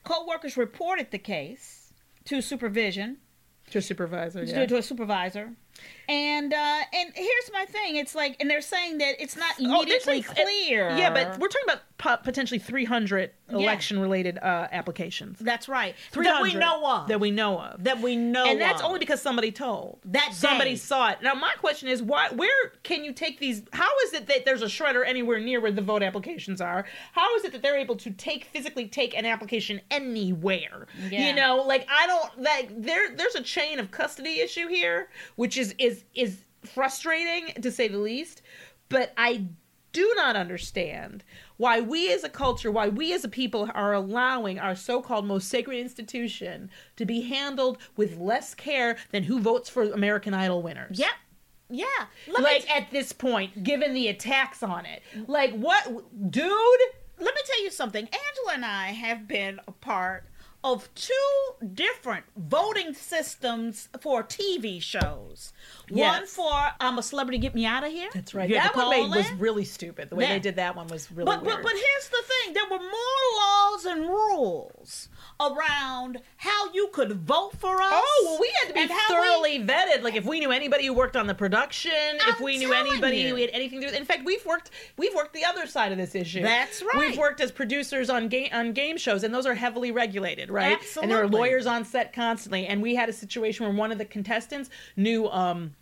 Co-workers 0.05 0.55
reported 0.55 1.11
the 1.11 1.19
case 1.19 1.91
to 2.23 2.41
supervision, 2.41 3.17
to 3.71 3.79
a 3.79 3.81
supervisor, 3.81 4.45
to- 4.45 4.51
yeah. 4.51 4.65
to 4.65 4.77
a 4.77 4.81
supervisor. 4.83 5.53
And 6.09 6.53
uh, 6.53 6.57
and 6.93 7.11
here's 7.15 7.51
my 7.51 7.65
thing. 7.65 7.97
It's 7.97 8.15
like, 8.15 8.37
and 8.39 8.49
they're 8.49 8.61
saying 8.61 8.99
that 8.99 9.15
it's 9.21 9.35
not 9.35 9.55
Oh, 9.59 9.81
immediately 9.81 10.21
saying- 10.21 10.23
clear. 10.23 10.89
Yeah, 10.97 11.09
but 11.13 11.37
we're 11.37 11.49
talking 11.49 11.65
about 11.65 11.81
po- 11.97 12.17
potentially 12.23 12.59
300 12.59 13.31
Yeah. 13.49 13.57
election-related 13.57 14.37
uh, 14.37 14.67
applications. 14.71 15.37
That's 15.39 15.67
right. 15.67 15.95
300 16.11 16.33
That 16.37 16.41
we 16.43 16.53
know 16.53 16.85
of. 16.85 17.07
That 17.09 17.19
we 17.19 17.31
know 17.31 17.59
of. 17.59 17.83
That 17.83 17.99
we 18.01 18.15
know 18.15 18.45
and 18.45 18.59
that's 18.61 18.79
of. 18.79 18.87
only 18.87 18.99
because 18.99 19.21
somebody 19.21 19.51
told. 19.51 19.99
That 20.05 20.31
somebody 20.33 20.71
day. 20.71 20.75
saw 20.77 21.09
it. 21.11 21.17
Now 21.21 21.33
my 21.33 21.53
question 21.57 21.89
is, 21.89 22.01
why? 22.01 22.29
Where 22.29 22.71
can 22.83 23.03
you 23.03 23.11
take 23.11 23.39
these? 23.39 23.63
How 23.73 23.89
is 24.05 24.13
it 24.13 24.27
that 24.27 24.45
there's 24.45 24.61
a 24.61 24.67
shredder 24.67 25.05
anywhere 25.05 25.39
near 25.41 25.59
where 25.59 25.71
the 25.73 25.81
vote 25.81 26.03
applications 26.03 26.61
are? 26.61 26.85
How 27.11 27.35
is 27.35 27.43
it 27.43 27.51
that 27.51 27.61
they're 27.61 27.77
able 27.77 27.97
to 27.97 28.11
take 28.11 28.45
physically 28.45 28.87
take 28.87 29.13
an 29.17 29.25
application 29.25 29.81
anywhere? 29.91 30.87
Yeah. 31.09 31.27
You 31.27 31.35
know, 31.35 31.63
like 31.67 31.85
I 31.89 32.07
don't 32.07 32.41
like 32.41 32.81
there. 32.81 33.13
There's 33.13 33.35
a 33.35 33.43
chain 33.43 33.77
of 33.79 33.91
custody 33.91 34.39
issue 34.39 34.67
here, 34.69 35.09
which 35.35 35.57
is 35.57 35.66
is 35.77 36.03
is 36.13 36.43
frustrating 36.63 37.61
to 37.61 37.71
say 37.71 37.87
the 37.87 37.97
least. 37.97 38.41
But 38.89 39.13
I 39.17 39.47
do 39.93 40.13
not 40.15 40.35
understand 40.35 41.23
why 41.57 41.81
we 41.81 42.13
as 42.13 42.23
a 42.23 42.29
culture, 42.29 42.71
why 42.71 42.87
we 42.87 43.13
as 43.13 43.23
a 43.23 43.29
people 43.29 43.69
are 43.73 43.93
allowing 43.93 44.59
our 44.59 44.75
so 44.75 45.01
called 45.01 45.25
most 45.25 45.49
sacred 45.49 45.77
institution 45.77 46.69
to 46.95 47.05
be 47.05 47.21
handled 47.21 47.79
with 47.95 48.17
less 48.17 48.53
care 48.53 48.97
than 49.11 49.23
who 49.23 49.39
votes 49.39 49.69
for 49.69 49.83
American 49.83 50.33
Idol 50.33 50.61
winners. 50.61 50.99
Yep. 50.99 51.11
Yeah. 51.69 51.85
Let 52.27 52.43
like 52.43 52.63
t- 52.63 52.71
at 52.73 52.91
this 52.91 53.11
point, 53.11 53.63
given 53.63 53.93
the 53.93 54.07
attacks 54.07 54.63
on 54.63 54.85
it. 54.85 55.01
Like, 55.27 55.51
what, 55.53 55.85
dude? 56.31 56.79
let 57.19 57.33
me 57.33 57.41
tell 57.45 57.63
you 57.63 57.71
something. 57.71 58.03
Angela 58.03 58.53
and 58.53 58.65
I 58.65 58.87
have 58.87 59.27
been 59.27 59.59
a 59.67 59.71
part 59.71 60.25
of 60.73 60.93
two 60.95 61.13
different 61.73 62.25
voting 62.35 62.93
systems 62.93 63.87
for 64.01 64.21
TV 64.23 64.81
shows. 64.81 65.53
One 65.89 66.25
for 66.25 66.51
I'm 66.79 66.97
a 66.97 67.03
Celebrity, 67.03 67.37
Get 67.37 67.55
Me 67.55 67.65
Out 67.65 67.85
of 67.85 67.91
Here. 67.91 68.09
That's 68.13 68.33
right. 68.35 68.49
That 68.49 68.75
one 68.75 68.89
made, 68.89 69.09
was 69.15 69.31
really 69.33 69.63
stupid. 69.63 70.09
The 70.09 70.15
way 70.15 70.25
Yeah. 70.25 70.33
they 70.33 70.39
did 70.39 70.55
that 70.57 70.75
one 70.75 70.87
was 70.87 71.11
really 71.11 71.25
but, 71.25 71.43
weird. 71.43 71.57
but 71.57 71.63
but 71.63 71.73
here's 71.73 72.09
the 72.09 72.23
thing: 72.25 72.53
there 72.53 72.65
were 72.65 72.79
more 72.79 73.23
laws 73.39 73.85
and 73.85 74.01
rules 74.07 75.09
around 75.39 76.19
how 76.37 76.71
you 76.73 76.89
could 76.91 77.11
vote 77.13 77.51
for 77.57 77.81
us. 77.81 77.89
Oh, 77.91 78.21
well, 78.25 78.39
we 78.41 78.51
had 78.61 78.67
to 78.69 78.73
be 78.73 78.93
how 78.93 79.21
we- 79.21 79.27
thoroughly 79.27 79.59
vetted. 79.63 80.01
Like 80.03 80.15
if 80.15 80.25
we 80.25 80.39
knew 80.39 80.51
anybody 80.51 80.85
who 80.87 80.93
worked 80.93 81.15
on 81.15 81.27
the 81.27 81.35
production, 81.35 81.91
if 82.15 82.37
I'm 82.37 82.43
we 82.43 82.57
knew 82.57 82.73
anybody 82.73 83.17
you. 83.17 83.29
who 83.29 83.35
had 83.41 83.51
anything 83.53 83.79
to 83.81 83.87
do 83.87 83.91
with. 83.91 83.99
In 83.99 84.05
fact, 84.05 84.25
we've 84.25 84.45
worked 84.45 84.71
we've 84.97 85.13
worked 85.13 85.33
the 85.33 85.45
other 85.45 85.67
side 85.67 85.91
of 85.91 85.97
this 85.97 86.15
issue. 86.15 86.41
That's 86.41 86.81
right. 86.81 86.97
We've 86.97 87.17
worked 87.17 87.39
as 87.41 87.51
producers 87.51 88.09
on 88.09 88.27
game 88.27 88.49
on 88.51 88.73
game 88.73 88.97
shows, 88.97 89.23
and 89.23 89.33
those 89.33 89.45
are 89.45 89.55
heavily 89.55 89.91
regulated, 89.91 90.49
right? 90.49 90.77
Absolutely. 90.79 91.03
And 91.03 91.11
there 91.11 91.23
are 91.23 91.27
lawyers 91.27 91.65
on 91.67 91.85
set 91.85 92.13
constantly. 92.13 92.65
And 92.67 92.81
we 92.81 92.95
had 92.95 93.09
a 93.09 93.13
situation 93.13 93.65
where 93.65 93.75
one 93.75 93.91
of 93.91 93.97
the 93.97 94.05
contestants 94.05 94.69
knew 94.95 95.27
um 95.29 95.75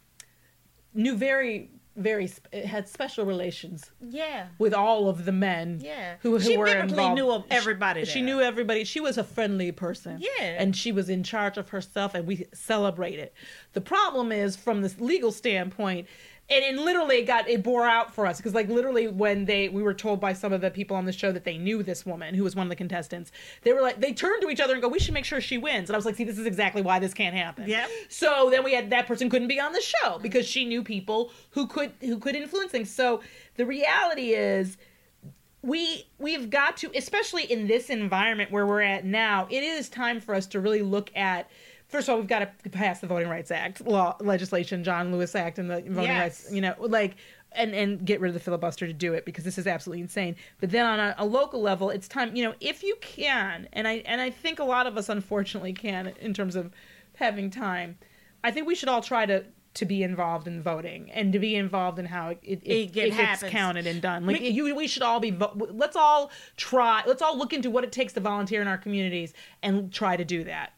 knew 0.93 1.15
very 1.15 1.69
very 1.95 2.27
sp- 2.27 2.51
had 2.53 2.87
special 2.89 3.25
relations 3.25 3.91
Yeah. 4.01 4.47
with 4.59 4.73
all 4.73 5.07
of 5.07 5.25
the 5.25 5.31
men 5.31 5.79
Yeah. 5.81 6.15
who, 6.19 6.31
who 6.33 6.39
She 6.41 6.57
were 6.57 6.67
involved. 6.67 7.15
knew 7.15 7.31
of 7.31 7.45
everybody 7.49 8.03
She, 8.05 8.11
she 8.11 8.21
knew 8.21 8.41
everybody. 8.41 8.83
She 8.83 8.99
was 8.99 9.17
a 9.17 9.23
friendly 9.23 9.71
person. 9.71 10.19
Yeah. 10.19 10.43
And 10.43 10.75
she 10.75 10.91
was 10.91 11.09
in 11.09 11.23
charge 11.23 11.57
of 11.57 11.69
herself, 11.69 12.13
and 12.13 12.27
we 12.27 12.47
celebrate 12.53 13.17
it. 13.19 13.33
The 13.73 13.81
problem 13.81 14.31
is, 14.31 14.55
from 14.57 14.81
this 14.81 14.99
legal 14.99 15.31
standpoint, 15.31 16.07
and, 16.49 16.63
and 16.63 16.79
literally 16.79 17.17
it 17.17 17.25
got 17.25 17.47
it 17.49 17.63
bore 17.63 17.85
out 17.85 18.13
for 18.13 18.25
us 18.25 18.37
because 18.37 18.53
like 18.53 18.69
literally 18.69 19.07
when 19.07 19.45
they 19.45 19.69
we 19.69 19.81
were 19.81 19.93
told 19.93 20.19
by 20.19 20.33
some 20.33 20.53
of 20.53 20.61
the 20.61 20.69
people 20.69 20.95
on 20.95 21.05
the 21.05 21.11
show 21.11 21.31
that 21.31 21.43
they 21.43 21.57
knew 21.57 21.83
this 21.83 22.05
woman 22.05 22.35
who 22.35 22.43
was 22.43 22.55
one 22.55 22.65
of 22.65 22.69
the 22.69 22.75
contestants 22.75 23.31
they 23.63 23.73
were 23.73 23.81
like 23.81 23.99
they 23.99 24.13
turned 24.13 24.41
to 24.41 24.49
each 24.49 24.59
other 24.59 24.73
and 24.73 24.81
go 24.81 24.87
we 24.87 24.99
should 24.99 25.13
make 25.13 25.25
sure 25.25 25.41
she 25.41 25.57
wins. 25.57 25.89
And 25.89 25.95
i 25.95 25.97
was 25.97 26.05
like 26.05 26.15
see 26.15 26.23
this 26.23 26.37
is 26.37 26.45
exactly 26.45 26.81
why 26.81 26.99
this 26.99 27.13
can't 27.13 27.35
happen. 27.35 27.67
Yeah 27.67 27.87
so 28.09 28.49
then 28.51 28.63
we 28.63 28.73
had 28.73 28.89
that 28.91 29.07
person 29.07 29.29
couldn't 29.29 29.47
be 29.47 29.59
on 29.59 29.73
the 29.73 29.81
show 29.81 30.19
because 30.19 30.47
she 30.47 30.65
knew 30.65 30.83
people 30.83 31.31
who 31.51 31.67
could 31.67 31.91
who 32.01 32.19
could 32.19 32.35
influence 32.35 32.71
things. 32.71 32.89
So 32.89 33.21
the 33.55 33.65
reality 33.65 34.33
is 34.33 34.77
we 35.61 36.07
we've 36.19 36.49
got 36.49 36.77
to 36.77 36.91
especially 36.95 37.51
in 37.51 37.67
this 37.67 37.89
environment 37.89 38.51
where 38.51 38.67
we're 38.67 38.81
at 38.81 39.03
now 39.03 39.47
it 39.49 39.63
is 39.63 39.89
time 39.89 40.19
for 40.19 40.35
us 40.35 40.45
to 40.45 40.59
really 40.59 40.83
look 40.83 41.11
at 41.15 41.49
first 41.87 42.07
of 42.07 42.13
all 42.13 42.19
we've 42.19 42.27
got 42.29 42.63
to 42.63 42.69
pass 42.69 42.99
the 42.99 43.07
voting 43.07 43.29
rights 43.29 43.51
act 43.51 43.85
law 43.85 44.15
legislation 44.19 44.83
john 44.83 45.11
lewis 45.11 45.35
act 45.35 45.59
and 45.59 45.69
the 45.69 45.75
voting 45.81 46.03
Yes. 46.03 46.19
rights 46.45 46.51
you 46.53 46.61
know 46.61 46.75
like 46.79 47.15
and 47.51 47.73
and 47.73 48.05
get 48.05 48.19
rid 48.19 48.29
of 48.29 48.33
the 48.33 48.39
filibuster 48.39 48.85
to 48.87 48.93
do 48.93 49.13
it 49.13 49.23
because 49.25 49.45
this 49.45 49.57
is 49.57 49.65
absolutely 49.65 50.01
insane. 50.01 50.35
But 50.59 50.71
then 50.71 50.85
on 50.85 50.99
a, 50.99 51.15
a 51.19 51.25
local 51.25 51.61
level 51.61 51.89
it's 51.89 52.07
time 52.07 52.35
you 52.35 52.43
know 52.43 52.53
if 52.59 52.83
you 52.83 52.97
can 53.01 53.69
and 53.71 53.87
i 53.87 54.03
and 54.05 54.19
i 54.19 54.29
think 54.29 54.59
a 54.59 54.63
lot 54.65 54.87
of 54.87 54.97
us 54.97 55.07
unfortunately 55.09 55.71
can 55.73 56.07
in 56.19 56.33
terms 56.33 56.55
of 56.57 56.71
having 57.15 57.49
time 57.49 57.97
i 58.43 58.51
think 58.51 58.67
we 58.67 58.75
should 58.75 58.89
all 58.89 59.01
try 59.01 59.25
to 59.25 59.45
to 59.73 59.85
be 59.85 60.03
involved 60.03 60.47
in 60.47 60.61
voting 60.63 61.11
and 61.11 61.33
to 61.33 61.39
be 61.39 61.53
involved 61.55 61.99
in 61.99 62.05
how 62.05 62.29
it, 62.29 62.39
it, 62.43 62.61
It- 62.63 62.97
it, 62.97 63.13
gets 63.13 63.43
counted 63.43 63.85
and 63.85 64.01
done. 64.01 64.25
Like 64.25 64.39
We- 64.39 64.47
you 64.49 64.73
we 64.73 64.87
should 64.87 65.03
all 65.03 65.19
be 65.19 65.31
vo- 65.31 65.53
let's 65.71 65.97
all 65.97 66.31
try 66.55 67.03
let's 67.05 67.21
all 67.21 67.37
look 67.37 67.51
into 67.51 67.69
what 67.69 67.83
it 67.83 67.91
takes 67.91 68.13
to 68.13 68.21
volunteer 68.21 68.61
in 68.61 68.67
our 68.69 68.77
communities 68.77 69.33
and 69.61 69.91
try 69.93 70.15
to 70.15 70.23
do 70.23 70.45
that 70.45 70.71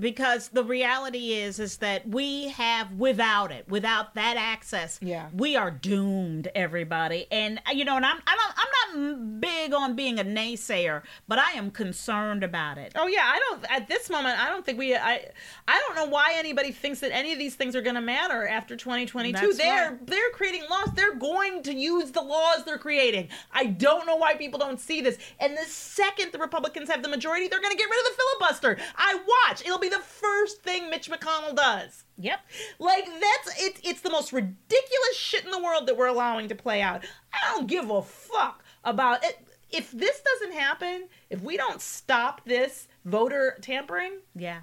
because 0.00 0.48
the 0.48 0.64
reality 0.64 1.32
is 1.34 1.58
is 1.58 1.76
that 1.78 2.08
we 2.08 2.48
have 2.48 2.92
without 2.92 3.52
it 3.52 3.68
without 3.68 4.14
that 4.14 4.36
access 4.36 4.98
Yeah. 5.02 5.28
we 5.34 5.56
are 5.56 5.70
doomed 5.70 6.48
everybody 6.54 7.26
and 7.30 7.60
uh, 7.68 7.72
you 7.72 7.84
know 7.84 7.96
and 7.96 8.06
i'm 8.06 8.18
i 8.26 8.34
don't 8.34 8.54
i'm 8.56 9.08
not 9.18 9.40
big 9.40 9.74
on 9.74 9.94
being 9.94 10.18
a 10.18 10.24
naysayer 10.24 11.02
but 11.28 11.38
i 11.38 11.52
am 11.52 11.70
concerned 11.70 12.42
about 12.42 12.78
it 12.78 12.92
Oh 12.96 13.06
yeah, 13.06 13.22
I 13.24 13.38
don't. 13.40 13.64
At 13.70 13.88
this 13.88 14.08
moment, 14.08 14.38
I 14.40 14.48
don't 14.48 14.64
think 14.64 14.78
we. 14.78 14.94
I. 14.94 15.26
I 15.66 15.80
don't 15.86 15.96
know 15.96 16.06
why 16.06 16.34
anybody 16.36 16.70
thinks 16.70 17.00
that 17.00 17.12
any 17.12 17.32
of 17.32 17.38
these 17.38 17.54
things 17.54 17.74
are 17.74 17.82
going 17.82 17.96
to 17.96 18.00
matter 18.00 18.46
after 18.46 18.76
2022. 18.76 19.32
That's 19.40 19.56
they're 19.58 19.90
right. 19.90 20.06
they're 20.06 20.30
creating 20.30 20.62
laws. 20.70 20.90
They're 20.94 21.14
going 21.16 21.62
to 21.64 21.74
use 21.74 22.12
the 22.12 22.20
laws 22.22 22.64
they're 22.64 22.78
creating. 22.78 23.28
I 23.52 23.66
don't 23.66 24.06
know 24.06 24.16
why 24.16 24.34
people 24.36 24.58
don't 24.58 24.80
see 24.80 25.00
this. 25.00 25.18
And 25.40 25.56
the 25.56 25.64
second 25.64 26.32
the 26.32 26.38
Republicans 26.38 26.88
have 26.88 27.02
the 27.02 27.08
majority, 27.08 27.48
they're 27.48 27.60
going 27.60 27.72
to 27.72 27.78
get 27.78 27.90
rid 27.90 27.98
of 28.00 28.06
the 28.06 28.22
filibuster. 28.22 28.78
I 28.96 29.18
watch. 29.48 29.62
It'll 29.62 29.78
be 29.84 29.94
the 29.94 30.02
first 30.02 30.62
thing 30.62 30.90
Mitch 30.90 31.10
McConnell 31.10 31.54
does. 31.54 32.04
yep 32.18 32.40
Like 32.78 33.06
that's 33.06 33.62
it's 33.62 33.80
it's 33.84 34.00
the 34.00 34.10
most 34.10 34.32
ridiculous 34.32 35.16
shit 35.16 35.44
in 35.44 35.50
the 35.50 35.62
world 35.62 35.86
that 35.86 35.96
we're 35.96 36.06
allowing 36.06 36.48
to 36.48 36.54
play 36.54 36.80
out. 36.82 37.04
I 37.32 37.54
don't 37.54 37.66
give 37.66 37.90
a 37.90 38.02
fuck 38.02 38.64
about 38.84 39.24
it. 39.24 39.38
If 39.70 39.90
this 39.90 40.20
doesn't 40.20 40.56
happen, 40.56 41.08
if 41.30 41.40
we 41.40 41.56
don't 41.56 41.80
stop 41.80 42.44
this 42.44 42.88
voter 43.04 43.58
tampering 43.60 44.18
yeah 44.34 44.60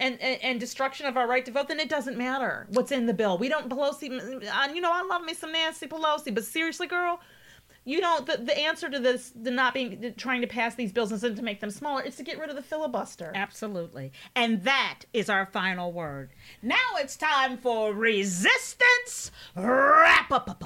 and, 0.00 0.20
and, 0.20 0.42
and 0.42 0.60
destruction 0.60 1.06
of 1.06 1.16
our 1.16 1.26
right 1.26 1.44
to 1.44 1.50
vote, 1.50 1.68
then 1.68 1.80
it 1.80 1.88
doesn't 1.88 2.16
matter 2.16 2.66
what's 2.70 2.92
in 2.92 3.06
the 3.06 3.14
bill. 3.14 3.36
We 3.36 3.48
don't 3.48 3.68
Pelosi. 3.68 4.08
You 4.74 4.80
know, 4.80 4.92
I 4.92 5.02
love 5.02 5.22
me 5.22 5.34
some 5.34 5.52
Nancy 5.52 5.86
Pelosi, 5.86 6.34
but 6.34 6.44
seriously, 6.44 6.86
girl, 6.86 7.20
you 7.88 8.00
know 8.00 8.20
the 8.20 8.36
the 8.36 8.56
answer 8.58 8.88
to 8.90 8.98
this, 8.98 9.32
the 9.34 9.50
not 9.50 9.72
being 9.74 10.12
trying 10.16 10.40
to 10.42 10.46
pass 10.46 10.74
these 10.74 10.92
bills 10.92 11.10
and 11.12 11.36
to 11.36 11.42
make 11.42 11.60
them 11.60 11.70
smaller, 11.70 12.02
is 12.02 12.16
to 12.16 12.22
get 12.22 12.38
rid 12.38 12.50
of 12.50 12.56
the 12.56 12.62
filibuster. 12.62 13.32
absolutely 13.34 14.12
and 14.36 14.62
that 14.64 15.00
is 15.12 15.28
our 15.30 15.46
final 15.46 15.92
word 15.92 16.30
now 16.62 16.76
it's 16.96 17.16
time 17.16 17.56
for 17.56 17.92
resistance 17.94 19.30
wrap 19.56 20.30
up 20.30 20.62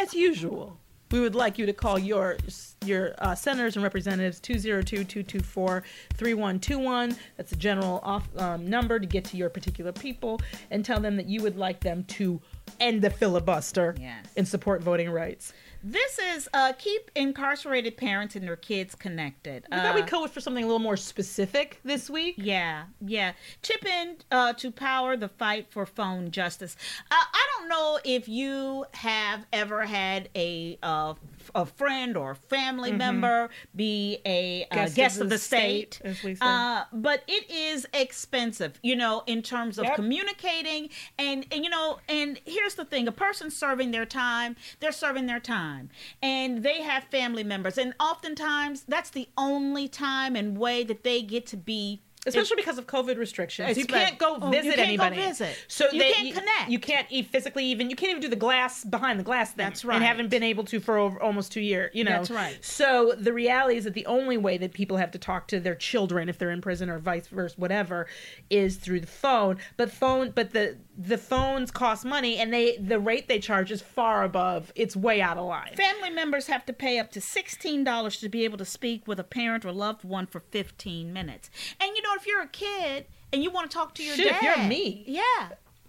As 0.00 0.14
usual, 0.14 0.78
we 1.10 1.20
would 1.20 1.34
like 1.34 1.58
you 1.58 1.66
to 1.66 1.72
call 1.74 1.98
your 1.98 2.36
your 2.84 3.14
uh, 3.18 3.34
senators 3.34 3.76
and 3.76 3.82
representatives 3.82 4.40
202-224-3121. 4.40 7.16
That's 7.36 7.52
a 7.52 7.56
general 7.56 8.00
off 8.02 8.28
um, 8.38 8.66
number 8.68 8.98
to 8.98 9.06
get 9.06 9.24
to 9.26 9.36
your 9.36 9.50
particular 9.50 9.92
people 9.92 10.40
and 10.70 10.84
tell 10.84 10.98
them 11.00 11.16
that 11.16 11.26
you 11.26 11.42
would 11.42 11.56
like 11.56 11.80
them 11.80 12.04
to 12.04 12.40
end 12.80 13.02
the 13.02 13.10
filibuster 13.10 13.94
Yes. 14.00 14.26
and 14.36 14.46
support 14.48 14.82
voting 14.82 15.10
rights. 15.10 15.52
This 15.84 16.18
is 16.18 16.48
uh, 16.54 16.72
keep 16.78 17.10
incarcerated 17.16 17.96
parents 17.96 18.36
and 18.36 18.46
their 18.46 18.56
kids 18.56 18.94
connected. 18.94 19.64
I 19.72 19.80
thought 19.80 19.94
we 19.94 20.02
Uh, 20.02 20.06
go 20.06 20.26
for 20.28 20.40
something 20.40 20.62
a 20.62 20.66
little 20.66 20.78
more 20.78 20.96
specific 20.96 21.80
this 21.84 22.08
week. 22.08 22.36
Yeah, 22.38 22.84
yeah. 23.00 23.32
Chip 23.62 23.84
in 23.84 24.16
uh, 24.30 24.52
to 24.54 24.70
power 24.70 25.16
the 25.16 25.28
fight 25.28 25.66
for 25.70 25.84
phone 25.84 26.30
justice. 26.30 26.76
Uh, 27.10 27.14
I 27.32 27.46
don't 27.58 27.68
know 27.68 27.98
if 28.04 28.28
you 28.28 28.86
have 28.94 29.44
ever 29.52 29.84
had 29.86 30.28
a 30.36 30.78
uh, 30.82 31.14
a 31.54 31.66
friend 31.66 32.16
or 32.16 32.34
family 32.34 32.90
Mhm. 32.92 32.96
member 32.98 33.50
be 33.74 34.18
a 34.24 34.66
uh, 34.70 34.74
Guest 34.74 34.96
guest, 34.96 35.16
of 35.16 35.22
of 35.22 35.28
the 35.28 35.34
the 35.36 35.38
state, 35.38 35.94
state, 35.94 36.08
as 36.10 36.22
we 36.22 36.34
say. 36.34 36.44
uh, 36.46 36.84
but 36.92 37.22
it 37.28 37.50
is 37.50 37.86
expensive, 37.92 38.78
you 38.82 38.96
know, 38.96 39.22
in 39.26 39.42
terms 39.42 39.78
of 39.78 39.84
Yep. 39.86 39.96
communicating 39.96 40.88
and, 41.18 41.46
and 41.52 41.64
you 41.64 41.70
know, 41.70 41.98
and 42.08 42.40
here's 42.44 42.74
the 42.74 42.84
thing: 42.84 43.06
a 43.08 43.12
person 43.12 43.50
serving 43.50 43.90
their 43.90 44.06
time, 44.06 44.56
they're 44.80 44.92
serving 44.92 45.26
their 45.26 45.40
time, 45.40 45.90
and 46.22 46.62
they 46.62 46.82
have 46.82 47.04
family 47.04 47.44
members, 47.44 47.78
and 47.78 47.94
oftentimes 48.00 48.84
that's 48.88 49.10
the 49.10 49.28
only 49.36 49.88
time 49.88 50.36
and 50.36 50.56
way 50.58 50.82
that 50.84 51.04
they 51.04 51.22
get 51.22 51.46
to 51.46 51.56
be 51.56 52.02
Especially 52.24 52.54
because 52.56 52.78
of 52.78 52.86
COVID 52.86 53.18
restrictions, 53.18 53.76
you 53.76 53.84
can't 53.84 54.16
go 54.18 54.38
Oh, 54.40 54.46
you 54.46 54.52
visit 54.52 54.76
can't 54.76 54.96
go 54.98 55.04
anybody. 55.04 55.16
visit. 55.16 55.56
So 55.66 55.86
You 55.92 55.98
they- 55.98 56.12
can't 56.12 56.34
connect. 56.34 56.70
You 56.70 56.78
can't 56.78 57.06
e- 57.10 57.22
physically 57.22 57.64
even. 57.66 57.90
You 57.90 57.96
can't 57.96 58.10
even 58.10 58.22
do 58.22 58.28
the 58.28 58.36
glass 58.36 58.84
behind 58.84 59.18
the 59.18 59.24
glass. 59.24 59.48
Thing, 59.52 59.64
That's 59.64 59.84
right. 59.84 59.96
And 59.96 60.04
haven't 60.04 60.28
been 60.28 60.44
able 60.44 60.62
to 60.66 60.78
for 60.78 60.98
over, 60.98 61.20
almost 61.20 61.50
two 61.50 61.60
years. 61.60 61.90
You 61.94 62.04
know. 62.04 62.10
That's 62.12 62.30
right. 62.30 62.56
So 62.64 63.14
the 63.18 63.32
reality 63.32 63.76
is 63.76 63.84
that 63.84 63.94
the 63.94 64.06
only 64.06 64.36
way 64.38 64.56
that 64.58 64.72
people 64.72 64.98
have 64.98 65.10
to 65.12 65.18
talk 65.18 65.48
to 65.48 65.58
their 65.58 65.74
children 65.74 66.28
if 66.28 66.38
they're 66.38 66.50
in 66.52 66.60
prison 66.60 66.88
or 66.88 66.98
vice 67.00 67.26
versa, 67.26 67.54
whatever, 67.58 68.06
is 68.50 68.76
through 68.76 69.00
the 69.00 69.06
phone. 69.08 69.58
But 69.76 69.90
phone, 69.90 70.30
but 70.30 70.52
the 70.52 70.78
the 70.96 71.18
phones 71.18 71.70
cost 71.72 72.04
money, 72.04 72.36
and 72.36 72.52
they 72.52 72.76
the 72.76 73.00
rate 73.00 73.26
they 73.26 73.40
charge 73.40 73.72
is 73.72 73.82
far 73.82 74.22
above. 74.22 74.72
It's 74.76 74.94
way 74.94 75.20
out 75.20 75.38
of 75.38 75.46
line. 75.46 75.74
Family 75.74 76.10
members 76.10 76.46
have 76.46 76.64
to 76.66 76.72
pay 76.72 76.98
up 77.00 77.10
to 77.12 77.20
$16 77.20 78.20
to 78.20 78.28
be 78.28 78.44
able 78.44 78.58
to 78.58 78.64
speak 78.64 79.06
with 79.08 79.18
a 79.18 79.24
parent 79.24 79.64
or 79.64 79.72
loved 79.72 80.04
one 80.04 80.26
for 80.26 80.40
15 80.40 81.12
minutes. 81.12 81.50
And 81.80 81.96
you 81.96 82.02
know, 82.02 82.11
if 82.16 82.26
you're 82.26 82.42
a 82.42 82.48
kid 82.48 83.06
and 83.32 83.42
you 83.42 83.50
want 83.50 83.70
to 83.70 83.74
talk 83.76 83.94
to 83.94 84.02
your 84.04 84.14
Shit, 84.14 84.28
dad. 84.28 84.36
if 84.36 84.42
you're 84.42 84.66
me. 84.68 85.04
Yeah. 85.06 85.48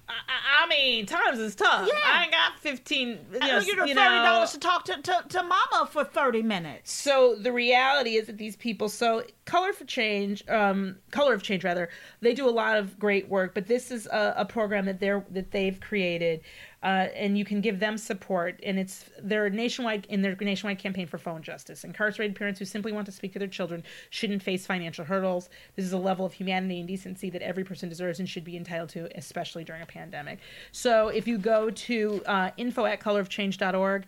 I, 0.10 0.64
I 0.64 0.68
mean, 0.68 1.06
times 1.06 1.40
is 1.40 1.56
tough. 1.56 1.88
Yeah. 1.88 1.94
I 2.06 2.24
ain't 2.24 2.32
got 2.32 2.60
fifteen. 2.60 3.20
You 3.32 3.40
know, 3.40 3.60
you 3.60 3.76
know, 3.76 4.02
$30 4.02 4.52
to 4.52 4.60
talk 4.60 4.86
to, 4.86 5.02
to, 5.02 5.24
to 5.30 5.44
mama 5.44 5.88
for 5.90 6.04
30 6.04 6.42
minutes. 6.42 6.92
So 6.92 7.36
the 7.36 7.52
reality 7.52 8.16
is 8.16 8.28
that 8.28 8.38
these 8.38 8.56
people, 8.58 8.90
so 8.90 9.24
Color 9.46 9.72
for 9.74 9.86
Change, 9.86 10.44
um, 10.50 10.98
Color 11.12 11.34
of 11.34 11.42
Change 11.44 11.64
rather, 11.64 11.90
they 12.22 12.34
do 12.34 12.48
a 12.48 12.52
lot 12.52 12.78
of 12.78 13.00
great 13.00 13.30
work. 13.30 13.54
But 13.54 13.68
this 13.68 13.92
is 13.92 14.06
a, 14.08 14.34
a 14.38 14.46
program 14.46 14.86
that 14.86 15.00
they're 15.00 15.26
that 15.32 15.52
they've 15.52 15.80
created, 15.80 16.42
uh, 16.84 17.08
and 17.16 17.38
you 17.38 17.46
can 17.46 17.62
give 17.62 17.80
them 17.80 17.98
support. 17.98 18.60
And 18.64 18.78
it's 18.78 19.06
their 19.22 19.50
nationwide 19.50 20.06
in 20.10 20.22
their 20.22 20.36
nationwide 20.36 20.80
campaign 20.80 21.08
for 21.08 21.18
phone 21.18 21.42
justice. 21.42 21.84
Incarcerated 21.84 22.36
parents 22.36 22.60
who 22.60 22.66
simply 22.66 22.92
want 22.92 23.06
to 23.06 23.12
speak 23.12 23.34
to 23.34 23.40
their 23.40 23.48
children 23.48 23.84
shouldn't 24.10 24.44
face 24.44 24.66
financial 24.66 25.06
hurdles. 25.06 25.50
This 25.76 25.86
is 25.86 25.94
a 25.94 25.98
level 25.98 26.26
of 26.26 26.34
humanity 26.34 26.80
and 26.80 26.88
decency 26.88 27.30
that 27.30 27.42
every 27.42 27.64
person 27.64 27.88
deserves 27.88 28.20
and 28.20 28.28
should 28.28 28.44
be 28.44 28.58
entitled 28.58 28.90
to, 28.90 29.10
especially 29.18 29.64
during 29.64 29.82
a 29.82 29.86
pandemic. 29.86 30.40
So 30.72 31.08
if 31.08 31.28
you 31.28 31.38
go 31.38 31.70
to 31.70 32.22
uh, 32.26 32.52
info 32.58 32.86
at 32.86 33.00
colorofchange.org 33.00 34.06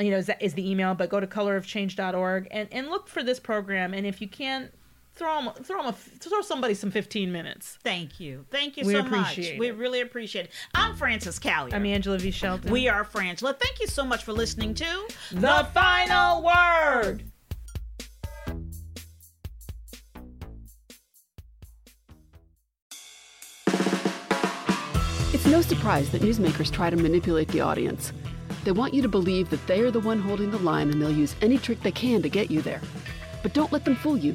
you 0.00 0.10
know, 0.10 0.16
is, 0.16 0.26
that, 0.26 0.42
is 0.42 0.54
the 0.54 0.68
email, 0.68 0.94
but 0.94 1.08
go 1.08 1.20
to 1.20 1.26
colorofchange.org 1.26 2.48
and, 2.50 2.68
and 2.72 2.88
look 2.88 3.06
for 3.06 3.22
this 3.22 3.38
program. 3.38 3.94
And 3.94 4.04
if 4.04 4.20
you 4.20 4.26
can, 4.28 4.70
throw 5.14 5.42
them, 5.42 5.52
throw 5.62 5.82
them, 5.82 5.86
a, 5.86 5.92
throw 5.92 6.40
somebody 6.42 6.74
some 6.74 6.90
15 6.90 7.30
minutes. 7.30 7.78
Thank 7.82 8.18
you. 8.18 8.46
Thank 8.50 8.76
you 8.76 8.86
We 8.86 8.94
so 8.94 9.00
appreciate 9.00 9.52
much. 9.52 9.60
We 9.60 9.70
really 9.70 10.00
appreciate 10.00 10.46
it. 10.46 10.52
I'm 10.74 10.96
Frances 10.96 11.38
Callier. 11.38 11.74
I'm 11.74 11.86
Angela 11.86 12.18
V. 12.18 12.30
Shelton. 12.30 12.70
We 12.72 12.88
are 12.88 13.04
Frangela. 13.04 13.58
Thank 13.58 13.80
you 13.80 13.86
so 13.86 14.04
much 14.04 14.24
for 14.24 14.32
listening 14.32 14.74
to 14.74 15.08
The 15.32 15.66
Final 15.72 16.42
Word. 16.42 17.24
It's 25.32 25.46
no 25.46 25.60
surprise 25.62 26.10
that 26.10 26.22
newsmakers 26.22 26.70
try 26.70 26.90
to 26.90 26.96
manipulate 26.96 27.48
the 27.48 27.60
audience. 27.60 28.12
They 28.64 28.72
want 28.72 28.94
you 28.94 29.02
to 29.02 29.08
believe 29.08 29.50
that 29.50 29.64
they 29.66 29.80
are 29.80 29.90
the 29.90 30.00
one 30.00 30.18
holding 30.18 30.50
the 30.50 30.58
line 30.58 30.90
and 30.90 31.00
they'll 31.00 31.12
use 31.12 31.36
any 31.42 31.58
trick 31.58 31.82
they 31.82 31.92
can 31.92 32.22
to 32.22 32.28
get 32.28 32.50
you 32.50 32.62
there. 32.62 32.80
But 33.42 33.52
don't 33.52 33.70
let 33.72 33.84
them 33.84 33.94
fool 33.94 34.16
you. 34.16 34.34